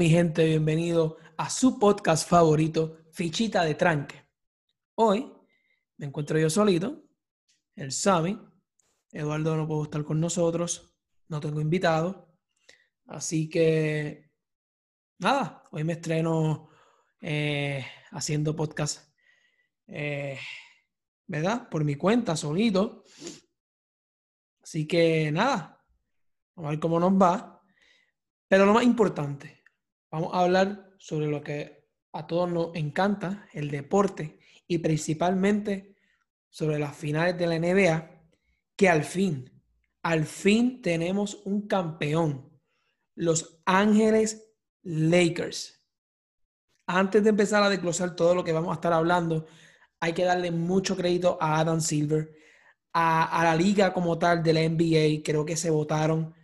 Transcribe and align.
Mi 0.00 0.08
gente, 0.08 0.46
bienvenido 0.46 1.18
a 1.36 1.50
su 1.50 1.78
podcast 1.78 2.26
favorito, 2.26 3.02
Fichita 3.12 3.64
de 3.64 3.74
Tranque. 3.74 4.18
Hoy 4.94 5.30
me 5.98 6.06
encuentro 6.06 6.38
yo 6.38 6.48
solito, 6.48 7.04
el 7.76 7.92
Sami. 7.92 8.40
Eduardo 9.12 9.58
no 9.58 9.68
pudo 9.68 9.82
estar 9.82 10.02
con 10.02 10.18
nosotros, 10.18 10.96
no 11.28 11.38
tengo 11.38 11.60
invitado. 11.60 12.34
Así 13.08 13.50
que, 13.50 14.32
nada, 15.18 15.64
hoy 15.70 15.84
me 15.84 15.92
estreno 15.92 16.70
eh, 17.20 17.84
haciendo 18.12 18.56
podcast, 18.56 19.06
eh, 19.86 20.38
¿verdad? 21.26 21.68
Por 21.68 21.84
mi 21.84 21.96
cuenta, 21.96 22.36
solito. 22.36 23.04
Así 24.62 24.88
que, 24.88 25.30
nada, 25.30 25.84
a 26.56 26.70
ver 26.70 26.80
cómo 26.80 26.98
nos 26.98 27.12
va. 27.12 27.62
Pero 28.48 28.64
lo 28.64 28.72
más 28.72 28.84
importante, 28.84 29.59
vamos 30.10 30.34
a 30.34 30.40
hablar 30.40 30.94
sobre 30.98 31.26
lo 31.26 31.42
que 31.42 31.88
a 32.12 32.26
todos 32.26 32.50
nos 32.50 32.74
encanta, 32.74 33.46
el 33.52 33.70
deporte, 33.70 34.38
y 34.66 34.78
principalmente 34.78 35.94
sobre 36.48 36.78
las 36.78 36.96
finales 36.96 37.38
de 37.38 37.46
la 37.46 37.58
NBA, 37.58 38.10
que 38.76 38.88
al 38.88 39.04
fin, 39.04 39.50
al 40.02 40.24
fin 40.24 40.82
tenemos 40.82 41.40
un 41.44 41.66
campeón, 41.66 42.50
los 43.14 43.60
Ángeles 43.64 44.50
Lakers. 44.82 45.84
Antes 46.86 47.22
de 47.22 47.30
empezar 47.30 47.62
a 47.62 47.68
desglosar 47.68 48.16
todo 48.16 48.34
lo 48.34 48.42
que 48.42 48.52
vamos 48.52 48.70
a 48.70 48.74
estar 48.74 48.92
hablando, 48.92 49.46
hay 50.00 50.12
que 50.12 50.24
darle 50.24 50.50
mucho 50.50 50.96
crédito 50.96 51.38
a 51.40 51.60
Adam 51.60 51.80
Silver, 51.80 52.32
a, 52.92 53.40
a 53.40 53.44
la 53.44 53.54
liga 53.54 53.92
como 53.92 54.18
tal 54.18 54.42
de 54.42 54.52
la 54.52 54.68
NBA, 54.68 55.22
creo 55.22 55.44
que 55.44 55.56
se 55.56 55.70
votaron 55.70 56.34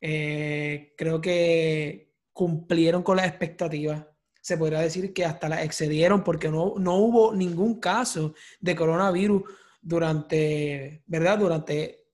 eh, 0.00 0.94
creo 0.96 1.20
que 1.20 2.09
cumplieron 2.40 3.02
con 3.02 3.18
las 3.18 3.26
expectativas. 3.26 4.02
Se 4.40 4.56
podría 4.56 4.80
decir 4.80 5.12
que 5.12 5.26
hasta 5.26 5.46
las 5.46 5.62
excedieron 5.62 6.24
porque 6.24 6.48
no, 6.48 6.72
no 6.78 6.94
hubo 6.94 7.34
ningún 7.34 7.78
caso 7.78 8.32
de 8.58 8.74
coronavirus 8.74 9.42
durante, 9.82 11.02
¿verdad? 11.04 11.36
Durante 11.36 12.06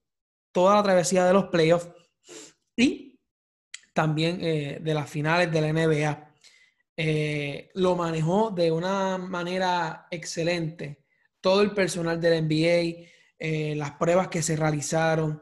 toda 0.51 0.75
la 0.75 0.83
travesía 0.83 1.23
de 1.23 1.31
los 1.31 1.45
playoffs 1.45 1.87
y 2.75 3.17
también 3.93 4.39
eh, 4.41 4.79
de 4.81 4.93
las 4.93 5.09
finales 5.09 5.49
de 5.49 5.61
la 5.61 5.71
NBA. 5.71 6.33
Eh, 6.97 7.69
lo 7.75 7.95
manejó 7.95 8.51
de 8.51 8.69
una 8.69 9.17
manera 9.17 10.07
excelente. 10.11 11.05
Todo 11.39 11.61
el 11.61 11.71
personal 11.71 12.19
de 12.19 12.29
la 12.31 12.41
NBA, 12.41 13.75
las 13.77 13.91
pruebas 13.91 14.27
que 14.27 14.41
se 14.41 14.57
realizaron, 14.57 15.41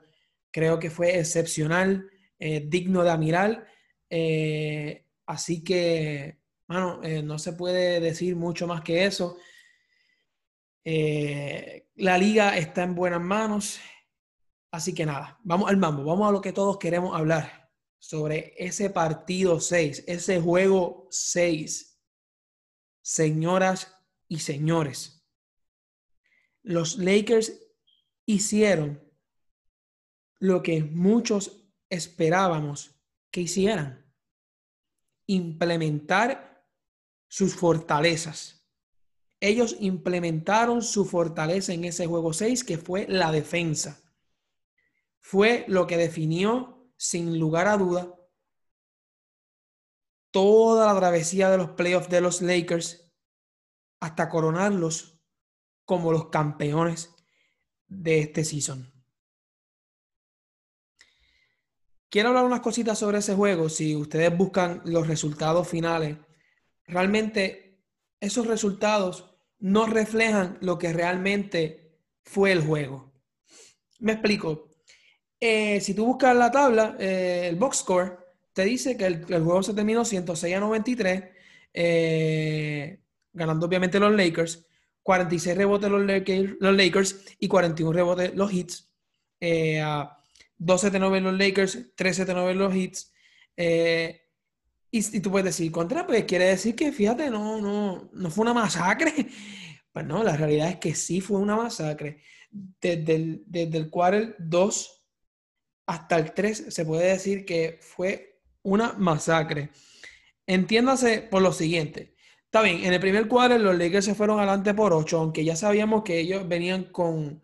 creo 0.52 0.78
que 0.78 0.92
fue 0.92 1.18
excepcional. 1.18 2.08
Eh, 2.38 2.66
digno 2.68 3.04
de 3.04 3.10
admirar. 3.12 3.68
Eh, 4.10 5.06
así 5.26 5.64
que, 5.64 6.40
bueno, 6.68 7.02
eh, 7.04 7.22
no 7.22 7.40
se 7.40 7.54
puede 7.54 8.00
decir 8.00 8.36
mucho 8.36 8.68
más 8.68 8.82
que 8.82 9.06
eso. 9.06 9.38
la 10.84 12.18
liga 12.18 12.58
está 12.58 12.84
en 12.84 12.96
buenas 12.96 13.22
manos. 13.22 13.80
Así 14.72 14.94
que 14.94 15.06
nada, 15.06 15.40
vamos 15.44 15.70
al 15.70 15.78
mambo, 15.78 16.04
vamos 16.04 16.28
a 16.28 16.32
lo 16.32 16.42
que 16.42 16.52
todos 16.52 16.78
queremos 16.78 17.16
hablar 17.16 17.72
sobre 17.98 18.54
ese 18.58 18.90
partido 18.90 19.60
6, 19.60 20.04
ese 20.06 20.40
juego 20.42 21.08
6. 21.10 21.98
Señoras 23.02 23.96
y 24.28 24.40
señores, 24.40 25.26
los 26.62 26.98
Lakers 26.98 27.54
hicieron 28.26 29.02
lo 30.40 30.62
que 30.62 30.84
muchos 30.84 31.70
esperábamos 31.90 33.00
que 33.32 33.42
hicieran. 33.42 34.05
Implementar 35.28 36.66
sus 37.28 37.56
fortalezas. 37.56 38.68
Ellos 39.40 39.76
implementaron 39.80 40.82
su 40.82 41.06
fortaleza 41.06 41.74
en 41.74 41.86
ese 41.86 42.08
juego 42.08 42.34
6, 42.34 42.64
que 42.64 42.78
fue 42.78 43.06
la 43.08 43.32
defensa. 43.32 44.02
Fue 45.20 45.66
lo 45.68 45.88
que 45.88 45.98
definió, 45.98 46.92
sin 46.98 47.40
lugar 47.40 47.68
a 47.68 47.78
duda, 47.78 48.16
toda 50.32 50.94
la 50.94 51.00
travesía 51.00 51.50
de 51.50 51.58
los 51.58 51.72
playoffs 51.72 52.10
de 52.10 52.22
los 52.22 52.42
Lakers 52.42 53.14
hasta 54.00 54.30
coronarlos 54.30 55.22
como 55.86 56.12
los 56.12 56.30
campeones 56.30 57.16
de 57.88 58.20
este 58.20 58.44
season. 58.44 58.95
Quiero 62.16 62.30
hablar 62.30 62.46
unas 62.46 62.62
cositas 62.62 62.98
sobre 62.98 63.18
ese 63.18 63.36
juego. 63.36 63.68
Si 63.68 63.94
ustedes 63.94 64.38
buscan 64.38 64.82
los 64.86 65.06
resultados 65.06 65.68
finales, 65.68 66.16
realmente 66.88 67.82
esos 68.22 68.48
resultados 68.48 69.36
no 69.60 69.86
reflejan 69.86 70.58
lo 70.62 70.78
que 70.78 70.94
realmente 70.94 72.00
fue 72.24 72.54
el 72.54 72.62
juego. 72.62 73.12
Me 74.00 74.14
explico. 74.14 74.70
Eh, 75.42 75.82
si 75.82 75.94
tú 75.94 76.06
buscas 76.06 76.34
la 76.38 76.52
tabla, 76.52 76.96
eh, 77.02 77.48
el 77.50 77.58
box 77.58 77.80
score, 77.80 78.18
te 78.54 78.64
dice 78.64 78.96
que 78.96 79.08
el, 79.08 79.26
juego 79.26 79.62
se 79.62 79.74
terminó 79.74 80.06
106 80.06 80.56
a 80.56 80.60
93, 80.62 81.24
eh, 81.74 83.02
ganando 83.34 83.66
obviamente 83.66 84.00
los 84.00 84.16
Lakers, 84.16 84.66
46 85.04 85.58
rebotes 85.58 85.92
los 85.92 86.06
Lakers, 86.06 86.54
los 86.62 86.78
Lakers 86.78 87.26
y 87.40 87.50
41 87.50 87.92
rebotes 87.92 88.34
los 88.36 88.54
Hits. 88.54 88.90
2-7-9 90.60 91.22
los 91.22 91.38
Lakers, 91.38 91.96
3-7-9 91.96 92.54
los 92.54 92.76
Hits. 92.76 93.14
Eh, 93.58 94.22
y, 94.92 95.18
y, 95.18 95.20
tú 95.20 95.32
puedes 95.32 95.46
decir, 95.46 95.72
contra, 95.72 96.06
pues 96.08 96.24
quiere 96.26 96.46
decir 96.46 96.76
que, 96.76 96.92
fíjate, 96.92 97.30
no, 97.30 97.60
no, 97.60 98.10
no 98.14 98.30
fue 98.30 98.44
una 98.44 98.54
masacre. 98.54 99.14
Pues 99.96 100.06
no, 100.06 100.26
la 100.26 100.36
realidad 100.36 100.68
es 100.68 100.76
que 100.76 100.94
sí 100.94 101.22
fue 101.22 101.40
una 101.40 101.56
masacre. 101.56 102.22
Desde 102.52 103.16
el, 103.16 103.44
desde 103.48 103.78
el 103.78 103.90
quarter 103.90 104.36
2 104.40 105.06
hasta 105.86 106.18
el 106.18 106.34
3 106.34 106.66
se 106.68 106.84
puede 106.86 107.12
decir 107.12 107.46
que 107.46 107.80
fue 107.82 108.42
una 108.62 108.92
masacre. 108.94 109.70
Entiéndase 110.46 111.22
por 111.22 111.42
lo 111.42 111.54
siguiente. 111.54 112.16
Está 112.44 112.62
bien, 112.62 112.84
en 112.84 112.92
el 112.92 113.00
primer 113.00 113.30
cuadro 113.30 113.58
los 113.58 113.78
Lakers 113.78 114.04
se 114.04 114.16
fueron 114.16 114.38
adelante 114.38 114.74
por 114.74 114.92
8, 114.92 115.18
aunque 115.18 115.46
ya 115.46 115.56
sabíamos 115.56 116.04
que 116.04 116.20
ellos 116.20 116.46
venían 116.46 116.86
con, 116.92 117.42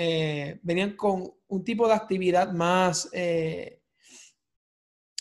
eh, 0.00 0.60
venían 0.62 0.92
con 0.92 1.28
un 1.48 1.64
tipo 1.64 1.88
de 1.88 1.94
actividad 1.94 2.52
más, 2.52 3.08
eh, 3.12 3.82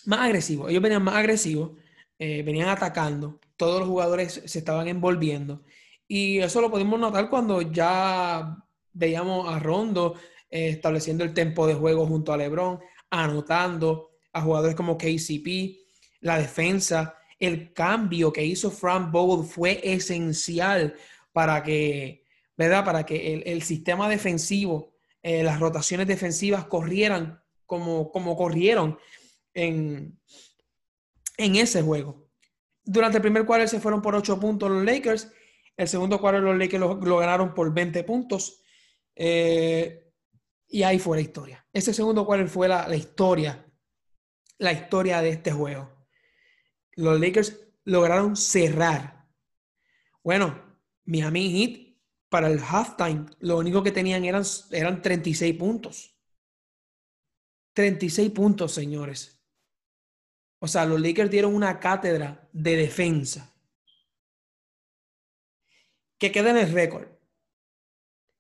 más 0.06 0.20
agresivo. 0.20 0.70
Ellos 0.70 0.84
venían 0.84 1.02
más 1.04 1.16
agresivos, 1.16 1.72
eh, 2.20 2.44
venían 2.44 2.70
atacando, 2.70 3.40
todos 3.56 3.80
los 3.80 3.90
jugadores 3.90 4.44
se 4.46 4.60
estaban 4.60 4.88
envolviendo. 4.88 5.64
Y 6.08 6.38
eso 6.38 6.62
lo 6.62 6.70
pudimos 6.70 7.00
notar 7.00 7.28
cuando 7.28 7.64
ya 7.64 8.56
veíamos 8.94 9.52
a 9.52 9.58
Rondo 9.58 10.14
estableciendo 10.48 11.24
el 11.24 11.34
tempo 11.34 11.66
de 11.66 11.74
juego 11.74 12.06
junto 12.06 12.32
a 12.32 12.38
LeBron, 12.38 12.80
anotando 13.10 14.12
a 14.32 14.44
jugadores 14.44 14.76
como 14.76 14.96
KCP, 14.96 15.76
la 16.22 16.38
defensa, 16.38 17.16
el 17.40 17.74
cambio 17.74 18.32
que 18.32 18.46
hizo 18.46 18.70
Frank 18.70 19.10
Vogel 19.12 19.44
fue 19.44 19.82
esencial 19.84 20.94
para 21.34 21.64
que, 21.64 22.27
¿verdad? 22.58 22.84
Para 22.84 23.06
que 23.06 23.34
el, 23.34 23.44
el 23.46 23.62
sistema 23.62 24.10
defensivo 24.10 24.98
eh, 25.24 25.44
las 25.44 25.60
rotaciones 25.60 26.08
defensivas 26.08 26.68
corrieran 26.68 27.44
como, 27.66 28.14
como 28.14 28.38
corrieron 28.38 28.98
en, 29.54 30.18
en 31.38 31.56
ese 31.58 31.82
juego. 31.82 32.30
Durante 32.84 33.18
el 33.18 33.22
primer 33.22 33.46
cuarto 33.46 33.68
se 33.68 33.82
fueron 33.82 34.02
por 34.02 34.16
8 34.16 34.40
puntos 34.40 34.72
los 34.72 34.86
Lakers. 34.86 35.32
El 35.76 35.88
segundo 35.90 36.20
cuarto 36.20 36.40
los 36.40 36.58
Lakers 36.58 36.80
lo, 36.80 37.18
ganaron 37.18 37.54
por 37.54 37.74
20 37.74 38.06
puntos. 38.06 38.62
Eh, 39.16 40.14
y 40.70 40.84
ahí 40.84 40.98
fue 40.98 41.18
la 41.18 41.22
historia. 41.22 41.68
Ese 41.74 41.94
segundo 41.94 42.26
cuarto 42.26 42.48
fue 42.48 42.70
la, 42.70 42.88
la 42.88 42.96
historia. 42.96 43.66
La 44.60 44.72
historia 44.72 45.22
de 45.22 45.30
este 45.30 45.52
juego. 45.52 46.08
Los 46.94 47.20
Lakers 47.20 47.68
lograron 47.84 48.38
cerrar. 48.38 49.26
Bueno, 50.24 50.80
Miami 51.04 51.52
Heat 51.52 51.87
para 52.30 52.48
el 52.48 52.60
halftime, 52.60 53.26
lo 53.40 53.58
único 53.58 53.84
que 53.84 53.92
tenían 53.92 54.26
eran, 54.26 54.44
eran 54.72 55.02
36 55.02 55.56
puntos. 55.58 56.16
36 57.74 58.32
puntos, 58.32 58.74
señores. 58.74 59.40
O 60.60 60.68
sea, 60.68 60.86
los 60.86 61.00
Lakers 61.00 61.30
dieron 61.30 61.54
una 61.54 61.80
cátedra 61.80 62.50
de 62.52 62.76
defensa. 62.76 63.54
Que 66.18 66.32
queda 66.32 66.50
en 66.50 66.58
el 66.58 66.72
récord. 66.72 67.08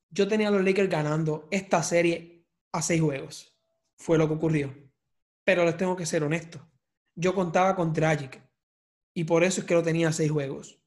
Yo 0.09 0.27
tenía 0.27 0.47
a 0.47 0.51
los 0.51 0.63
Lakers 0.63 0.89
ganando 0.89 1.47
esta 1.51 1.83
serie 1.83 2.47
a 2.71 2.81
seis 2.81 3.01
juegos. 3.01 3.55
Fue 3.97 4.17
lo 4.17 4.27
que 4.27 4.33
ocurrió. 4.33 4.75
Pero 5.43 5.63
les 5.63 5.77
tengo 5.77 5.95
que 5.95 6.05
ser 6.05 6.23
honesto. 6.23 6.67
Yo 7.15 7.35
contaba 7.35 7.75
con 7.75 7.93
Tragic. 7.93 8.41
Y 9.13 9.23
por 9.23 9.43
eso 9.43 9.61
es 9.61 9.67
que 9.67 9.75
lo 9.75 9.83
tenía 9.83 10.09
a 10.09 10.13
seis 10.13 10.31
juegos 10.31 10.79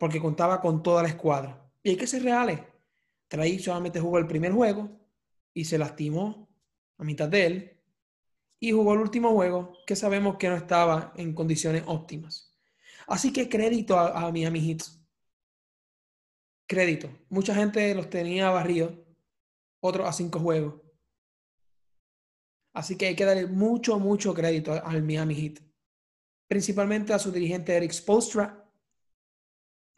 porque 0.00 0.18
contaba 0.18 0.62
con 0.62 0.82
toda 0.82 1.02
la 1.02 1.10
escuadra. 1.10 1.62
Y 1.82 1.90
hay 1.90 1.96
que 1.98 2.06
ser 2.06 2.22
reales. 2.22 2.58
Traí 3.28 3.58
solamente 3.58 4.00
jugó 4.00 4.16
el 4.16 4.26
primer 4.26 4.50
juego 4.50 4.88
y 5.52 5.66
se 5.66 5.76
lastimó 5.76 6.48
a 6.96 7.04
mitad 7.04 7.28
de 7.28 7.46
él. 7.46 7.76
y 8.62 8.72
jugó 8.72 8.94
el 8.94 9.00
último 9.00 9.32
juego 9.32 9.72
que 9.86 9.96
sabemos 9.96 10.36
que 10.36 10.48
no 10.48 10.56
estaba 10.56 11.12
en 11.16 11.34
condiciones 11.34 11.82
óptimas. 11.86 12.58
Así 13.06 13.32
que 13.32 13.48
crédito 13.48 13.98
a, 13.98 14.30
Miami 14.32 14.60
Heat. 14.60 14.82
Crédito. 16.66 17.10
Mucha 17.28 17.54
gente 17.54 17.94
los 17.94 18.08
tenía 18.08 18.50
barridos, 18.50 18.92
otros 19.80 20.08
a 20.08 20.12
cinco 20.12 20.40
juegos. 20.40 20.80
Así 22.72 22.96
que 22.96 23.08
hay 23.08 23.16
que 23.16 23.24
darle 23.24 23.46
mucho, 23.46 23.98
mucho 23.98 24.32
crédito 24.32 24.72
al 24.72 25.02
Miami 25.02 25.34
Heat. 25.34 25.60
Principalmente 26.48 27.12
a 27.12 27.18
su 27.18 27.30
dirigente 27.30 27.76
Eric 27.76 27.92
Spolstra. 27.92 28.59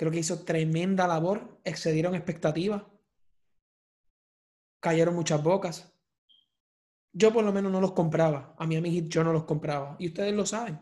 Creo 0.03 0.11
que 0.11 0.19
hizo 0.19 0.45
tremenda 0.45 1.07
labor, 1.07 1.61
excedieron 1.63 2.17
expectativas. 2.17 2.83
Cayeron 4.81 5.15
muchas 5.15 5.41
bocas. 5.41 5.97
Yo 7.13 7.33
por 7.33 7.45
lo 7.45 7.53
menos 7.53 7.71
no 7.71 7.81
los 7.81 7.93
compraba. 7.93 8.53
A 8.59 8.67
Miami 8.67 8.91
Heat 8.91 9.05
yo 9.07 9.23
no 9.23 9.33
los 9.33 9.45
compraba. 9.45 9.95
Y 10.01 10.09
ustedes 10.09 10.35
lo 10.35 10.45
saben. 10.45 10.81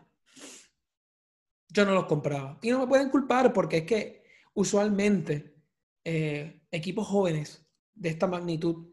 Yo 1.67 1.85
no 1.85 1.93
los 1.93 2.05
compraba. 2.05 2.57
Y 2.63 2.71
no 2.71 2.79
me 2.79 2.87
pueden 2.87 3.11
culpar 3.11 3.53
porque 3.53 3.77
es 3.77 3.85
que 3.85 4.23
usualmente 4.55 5.53
eh, 6.03 6.63
equipos 6.71 7.07
jóvenes 7.07 7.63
de 7.93 8.09
esta 8.09 8.25
magnitud 8.25 8.87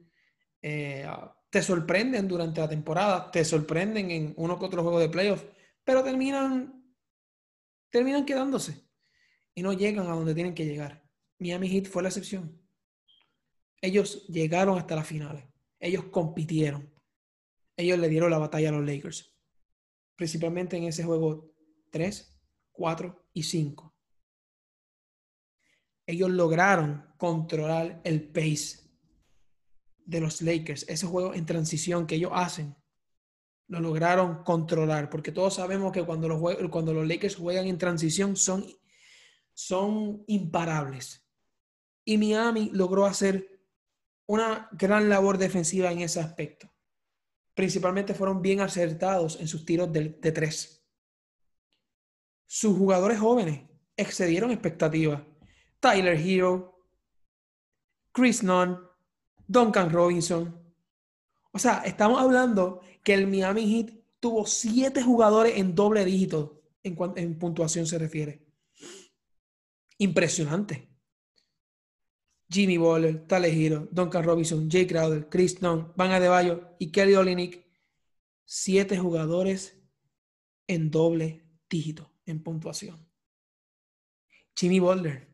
eh, 0.61 1.09
te 1.49 1.63
sorprenden 1.63 2.29
durante 2.29 2.61
la 2.61 2.69
temporada, 2.69 3.31
te 3.31 3.47
sorprenden 3.47 4.11
en 4.11 4.35
uno 4.37 4.59
que 4.59 4.67
otro 4.67 4.83
juego 4.83 5.01
de 5.01 5.09
playoffs, 5.09 5.47
pero 5.83 6.05
terminan, 6.05 6.85
terminan 7.89 8.27
quedándose 8.27 8.88
y 9.59 9.63
no 9.63 9.73
llegan 9.73 10.07
a 10.07 10.15
donde 10.15 10.37
tienen 10.37 10.55
que 10.55 10.65
llegar. 10.65 11.03
Miami 11.41 11.69
Heat 11.69 11.87
fue 11.87 12.01
la 12.01 12.11
excepción. 12.11 12.63
Ellos 13.81 14.25
llegaron 14.29 14.79
hasta 14.79 14.95
las 14.95 15.09
finales. 15.09 15.43
Ellos 15.81 16.05
compitieron. 16.13 16.89
Ellos 17.77 17.99
le 17.99 18.09
dieron 18.09 18.31
la 18.31 18.39
batalla 18.39 18.69
a 18.69 18.73
los 18.73 18.87
Lakers. 18.87 19.35
Principalmente 20.15 20.77
en 20.77 20.85
ese 20.85 21.03
juego 21.03 21.51
3, 21.91 22.41
4 22.71 23.31
y 23.33 23.43
5. 23.43 23.97
Ellos 26.07 26.31
lograron 26.31 27.13
controlar 27.17 28.01
el 28.05 28.29
pace 28.31 28.89
de 30.07 30.21
los 30.21 30.41
Lakers, 30.41 30.87
ese 30.89 31.05
juego 31.05 31.35
en 31.35 31.47
transición 31.47 32.07
que 32.07 32.15
ellos 32.15 32.31
hacen, 32.33 32.77
lo 33.67 33.81
lograron 33.81 34.45
controlar, 34.45 35.11
porque 35.11 35.33
todos 35.33 35.55
sabemos 35.55 35.91
que 35.91 36.05
cuando 36.05 36.29
los, 36.29 36.41
cuando 36.71 36.95
los 36.95 37.09
Lakers 37.09 37.35
juegan 37.35 37.67
en 37.67 37.77
transición 37.77 38.37
son, 38.37 38.65
son 39.59 40.23
imparables. 40.29 41.27
Y 42.05 42.17
Miami 42.17 42.71
logró 42.73 43.07
hacer 43.07 43.61
una 44.27 44.69
gran 44.71 45.09
labor 45.09 45.37
defensiva 45.37 45.91
en 45.91 45.99
ese 45.99 46.21
aspecto. 46.21 46.73
Principalmente 47.55 48.15
fueron 48.15 48.41
bien 48.41 48.61
acertados 48.61 49.41
en 49.41 49.49
sus 49.49 49.65
tiros 49.65 49.93
de, 49.93 50.11
tres. 50.31 50.87
Sus 52.47 52.79
jugadores 52.79 53.19
jóvenes 53.19 53.69
excedieron 53.97 54.53
expectativas. 54.53 55.23
Tyler 55.81 56.17
Hero, 56.17 56.81
Chris 58.13 58.45
Nunn, 58.45 58.79
Duncan 59.45 59.91
Robinson. 59.91 60.73
O 61.51 61.59
sea, 61.59 61.83
estamos 61.85 62.23
hablando 62.23 62.81
que 63.03 63.15
el 63.15 63.27
Miami 63.27 63.67
Heat 63.67 63.99
tuvo 64.21 64.47
siete 64.47 65.03
jugadores 65.03 65.57
en 65.57 65.75
doble 65.75 66.05
dígito 66.05 66.63
en, 66.85 66.97
en 67.17 67.37
puntuación 67.41 67.87
se 67.87 67.99
refiere. 67.99 68.48
Impresionante. 69.99 70.89
Jimmy 72.51 72.79
Bowler, 72.79 73.27
Tale 73.27 73.49
Hero, 73.49 73.89
Duncan 73.91 74.25
Robinson, 74.25 74.71
Jay 74.71 74.87
Crowder, 74.87 75.29
Chris 75.29 75.61
Nunn, 75.61 75.93
Van 75.97 76.13
Adebayo 76.13 76.77
y 76.79 76.91
Kelly 76.91 77.15
Olynyk. 77.15 77.67
Siete 78.45 78.97
jugadores 78.97 79.77
en 80.67 80.91
doble 80.91 81.45
dígito 81.69 82.11
en 82.25 82.43
puntuación. 82.43 83.07
Jimmy 84.57 84.81
Butler. 84.81 85.29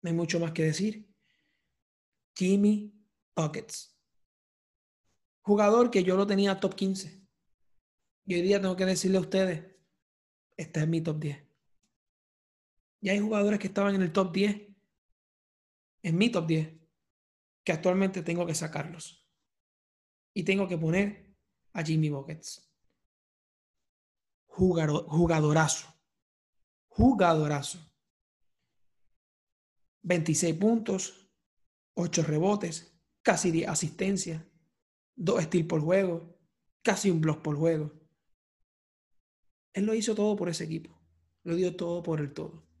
No 0.00 0.10
hay 0.10 0.16
mucho 0.16 0.40
más 0.40 0.52
que 0.52 0.64
decir. 0.64 1.08
Jimmy 2.34 2.92
Buckets. 3.36 3.94
Jugador 5.42 5.90
que 5.90 6.02
yo 6.02 6.16
lo 6.16 6.26
tenía 6.26 6.58
top 6.58 6.74
15. 6.74 7.22
Y 8.24 8.34
hoy 8.34 8.42
día 8.42 8.60
tengo 8.60 8.76
que 8.76 8.86
decirle 8.86 9.18
a 9.18 9.20
ustedes, 9.20 9.64
este 10.56 10.80
es 10.80 10.88
mi 10.88 11.00
top 11.00 11.18
10. 11.18 11.51
Y 13.02 13.08
hay 13.08 13.18
jugadores 13.18 13.58
que 13.58 13.66
estaban 13.66 13.96
en 13.96 14.02
el 14.02 14.12
top 14.12 14.32
10, 14.32 14.62
en 16.04 16.16
mi 16.16 16.30
top 16.30 16.46
10, 16.46 16.80
que 17.64 17.72
actualmente 17.72 18.22
tengo 18.22 18.46
que 18.46 18.54
sacarlos. 18.54 19.28
Y 20.32 20.44
tengo 20.44 20.68
que 20.68 20.78
poner 20.78 21.34
a 21.72 21.82
Jimmy 21.82 22.10
Buckets. 22.10 22.72
jugadorazo. 24.46 25.92
Jugadorazo. 26.86 27.92
26 30.02 30.56
puntos, 30.56 31.28
8 31.94 32.22
rebotes, 32.22 32.96
casi 33.22 33.50
10 33.50 33.68
asistencias, 33.68 34.44
2 35.16 35.42
steals 35.42 35.68
por 35.68 35.80
juego, 35.80 36.38
casi 36.82 37.10
un 37.10 37.20
block 37.20 37.42
por 37.42 37.56
juego. 37.56 37.92
Él 39.72 39.86
lo 39.86 39.94
hizo 39.94 40.14
todo 40.14 40.36
por 40.36 40.48
ese 40.48 40.64
equipo. 40.64 41.02
Lo 41.42 41.56
dio 41.56 41.74
todo 41.74 42.02
por 42.04 42.20
el 42.20 42.32
todo. 42.32 42.71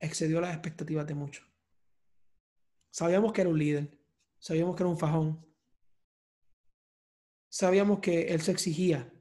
Excedió 0.00 0.40
las 0.40 0.52
expectativas 0.52 1.06
de 1.06 1.14
muchos. 1.14 1.46
Sabíamos 2.90 3.32
que 3.32 3.40
era 3.40 3.50
un 3.50 3.58
líder. 3.58 3.98
Sabíamos 4.38 4.76
que 4.76 4.82
era 4.82 4.90
un 4.90 4.98
fajón. 4.98 5.46
Sabíamos 7.48 8.00
que 8.00 8.28
él 8.28 8.40
se 8.40 8.52
exigía 8.52 9.12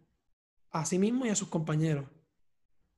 a 0.69 0.85
sí 0.85 0.99
mismo 0.99 1.25
y 1.25 1.29
a 1.29 1.35
sus 1.35 1.47
compañeros. 1.47 2.07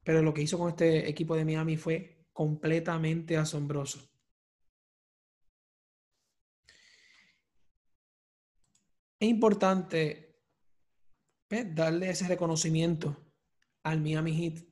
Pero 0.04 0.22
lo 0.22 0.34
que 0.34 0.42
hizo 0.42 0.58
con 0.58 0.70
este 0.70 1.10
equipo 1.10 1.36
de 1.36 1.46
Miami 1.46 1.78
fue 1.78 2.28
completamente 2.34 3.38
asombroso. 3.38 4.10
es 9.20 9.28
importante 9.28 10.42
pues, 11.48 11.76
darle 11.76 12.10
ese 12.10 12.28
reconocimiento 12.28 13.18
al 13.84 14.02
Miami 14.02 14.34
Heat. 14.34 14.69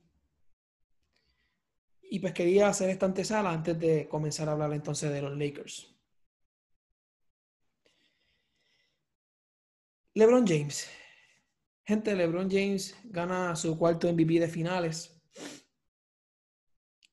Y 2.10 2.20
pues 2.20 2.32
quería 2.32 2.68
hacer 2.68 2.88
esta 2.90 3.06
antesala 3.06 3.52
antes 3.52 3.78
de 3.78 4.08
comenzar 4.08 4.48
a 4.48 4.52
hablar 4.52 4.72
entonces 4.72 5.12
de 5.12 5.22
los 5.22 5.36
Lakers. 5.36 5.94
LeBron 10.14 10.46
James. 10.46 10.88
Gente, 11.84 12.14
LeBron 12.14 12.50
James 12.50 12.96
gana 13.04 13.54
su 13.56 13.78
cuarto 13.78 14.12
MVP 14.12 14.40
de 14.40 14.48
finales. 14.48 15.22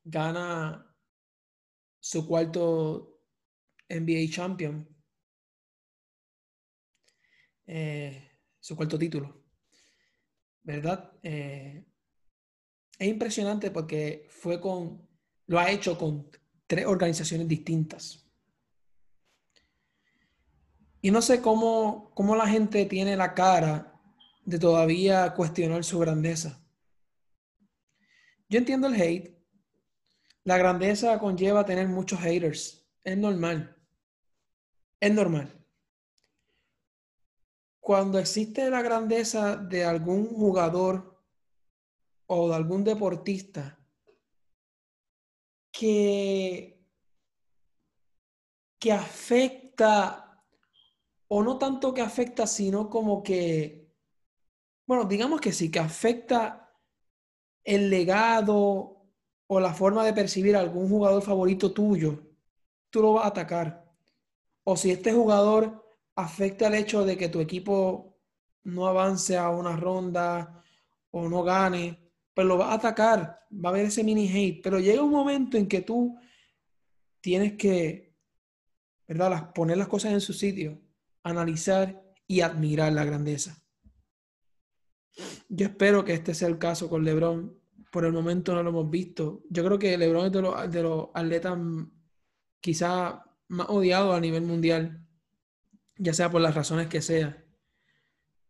Gana 0.03 0.95
su 1.99 2.25
cuarto 2.25 3.21
NBA 3.89 4.31
Champion. 4.31 4.87
Eh, 7.67 8.31
su 8.59 8.75
cuarto 8.75 8.97
título. 8.97 9.43
¿Verdad? 10.63 11.13
Eh, 11.21 11.85
es 12.97 13.07
impresionante 13.07 13.71
porque 13.71 14.27
fue 14.29 14.59
con, 14.59 15.07
lo 15.47 15.59
ha 15.59 15.69
hecho 15.71 15.97
con 15.97 16.29
tres 16.67 16.85
organizaciones 16.85 17.47
distintas. 17.47 18.25
Y 21.01 21.11
no 21.11 21.21
sé 21.21 21.41
cómo, 21.41 22.11
cómo 22.15 22.35
la 22.35 22.47
gente 22.47 22.85
tiene 22.85 23.15
la 23.15 23.33
cara 23.33 24.01
de 24.43 24.57
todavía 24.57 25.33
cuestionar 25.33 25.83
su 25.83 25.99
grandeza. 25.99 26.63
Yo 28.49 28.57
entiendo 28.57 28.87
el 28.87 28.99
hate. 28.99 29.35
La 30.43 30.57
grandeza 30.57 31.19
conlleva 31.19 31.65
tener 31.65 31.87
muchos 31.87 32.19
haters. 32.19 32.87
Es 33.03 33.17
normal. 33.17 33.75
Es 34.99 35.13
normal 35.13 35.65
cuando 37.85 38.17
existe 38.17 38.67
la 38.71 38.81
grandeza 38.81 39.57
de 39.57 39.85
algún 39.85 40.25
jugador 40.25 41.14
o 42.27 42.49
de 42.49 42.55
algún 42.55 42.83
deportista 42.83 43.79
que, 45.71 46.81
que 48.79 48.91
afecta, 48.91 50.43
o 51.27 51.43
no 51.43 51.57
tanto 51.57 51.93
que 51.93 52.01
afecta, 52.01 52.47
sino 52.47 52.89
como 52.89 53.21
que, 53.21 53.91
bueno, 54.87 55.05
digamos 55.05 55.41
que 55.41 55.51
sí, 55.51 55.69
que 55.69 55.79
afecta 55.79 56.73
el 57.63 57.89
legado 57.89 59.09
o 59.47 59.59
la 59.59 59.73
forma 59.73 60.05
de 60.05 60.13
percibir 60.13 60.55
a 60.55 60.59
algún 60.59 60.87
jugador 60.89 61.21
favorito 61.21 61.73
tuyo, 61.73 62.23
tú 62.89 63.01
lo 63.01 63.13
vas 63.13 63.25
a 63.25 63.29
atacar. 63.29 63.85
O 64.63 64.77
si 64.77 64.91
este 64.91 65.11
jugador 65.11 65.85
afecta 66.15 66.67
el 66.67 66.75
hecho 66.75 67.05
de 67.05 67.17
que 67.17 67.29
tu 67.29 67.39
equipo 67.41 68.17
no 68.63 68.87
avance 68.87 69.37
a 69.37 69.49
una 69.49 69.75
ronda 69.75 70.63
o 71.11 71.27
no 71.27 71.43
gane, 71.43 72.04
pues 72.35 72.45
lo 72.45 72.57
va 72.57 72.71
a 72.71 72.75
atacar, 72.75 73.39
va 73.49 73.69
a 73.69 73.71
haber 73.71 73.85
ese 73.85 74.03
mini 74.03 74.27
hate, 74.27 74.61
pero 74.61 74.79
llega 74.79 75.01
un 75.01 75.11
momento 75.11 75.57
en 75.57 75.67
que 75.67 75.81
tú 75.81 76.19
tienes 77.21 77.53
que, 77.53 78.13
¿verdad? 79.07 79.53
Poner 79.53 79.77
las 79.77 79.87
cosas 79.87 80.11
en 80.11 80.19
su 80.21 80.33
sitio, 80.33 80.81
analizar 81.23 82.03
y 82.27 82.41
admirar 82.41 82.91
la 82.91 83.05
grandeza. 83.05 83.63
yo 85.47 85.67
espero 85.67 86.03
que 86.03 86.13
este 86.13 86.33
sea 86.33 86.49
el 86.49 86.59
caso 86.59 86.89
con 86.89 87.05
LeBron. 87.05 87.57
Por 87.89 88.03
el 88.03 88.11
momento 88.11 88.53
no 88.53 88.61
lo 88.61 88.71
hemos 88.71 88.89
visto. 88.89 89.43
Yo 89.49 89.63
creo 89.63 89.79
que 89.79 89.97
LeBron 89.97 90.25
es 90.25 90.31
de 90.33 90.41
los, 90.41 90.71
de 90.71 90.83
los 90.83 91.07
atletas 91.13 91.57
quizá 92.59 93.23
más 93.47 93.69
odiados 93.69 94.13
a 94.13 94.19
nivel 94.19 94.43
mundial, 94.43 95.07
ya 95.95 96.13
sea 96.13 96.29
por 96.29 96.41
las 96.41 96.53
razones 96.53 96.87
que 96.87 97.01
sea. 97.01 97.41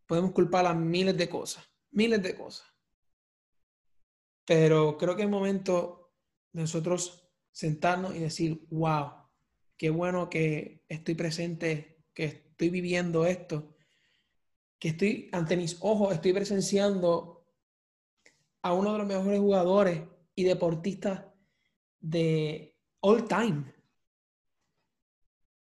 Podemos 0.08 0.32
culpar 0.32 0.66
a 0.66 0.74
miles 0.74 1.16
de 1.16 1.30
cosas, 1.30 1.64
miles 1.92 2.24
de 2.24 2.36
cosas. 2.36 2.75
Pero 4.46 4.98
creo 4.98 5.16
que 5.16 5.24
es 5.24 5.30
momento 5.30 6.14
de 6.54 6.62
nosotros 6.62 7.30
sentarnos 7.52 8.16
y 8.16 8.20
decir, 8.20 8.66
wow, 8.70 9.12
qué 9.78 9.90
bueno 9.90 10.30
que 10.30 10.84
estoy 10.88 11.16
presente, 11.16 12.04
que 12.14 12.26
estoy 12.26 12.70
viviendo 12.70 13.26
esto, 13.26 13.76
que 14.80 14.90
estoy 14.90 15.30
ante 15.32 15.58
mis 15.58 15.78
ojos, 15.82 16.14
estoy 16.14 16.34
presenciando 16.34 17.48
a 18.62 18.74
uno 18.74 18.94
de 18.94 18.98
los 19.00 19.08
mejores 19.08 19.40
jugadores 19.40 20.04
y 20.36 20.44
deportistas 20.44 21.26
de 22.00 22.78
all 23.02 23.28
time. 23.28 23.74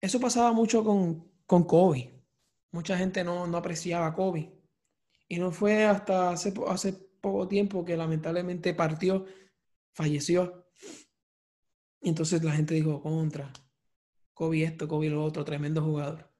Eso 0.01 0.19
pasaba 0.19 0.51
mucho 0.51 0.84
con, 0.84 1.31
con 1.46 1.63
Kobe. 1.63 2.24
Mucha 2.72 2.98
gente 2.98 3.24
no, 3.24 3.43
apreciaba 3.57 4.07
a 4.07 4.13
Kobe. 4.13 4.53
Y 5.27 5.39
no 5.39 5.51
fue 5.51 5.86
hasta 5.86 6.31
hace, 6.31 6.53
hace 6.67 7.07
poco 7.31 7.48
tiempo 7.48 7.86
que 7.86 7.98
lamentablemente 7.98 8.74
partió, 8.74 9.25
falleció. 9.93 10.67
Y 12.01 12.10
entonces 12.10 12.43
la 12.43 12.53
gente 12.53 12.74
dijo, 12.74 13.01
contra, 13.01 13.51
Kobe 14.34 14.63
esto, 14.63 14.88
Kobe 14.88 15.10
lo 15.10 15.24
otro, 15.24 15.43
tremendo 15.43 15.81
jugador. 15.81 16.31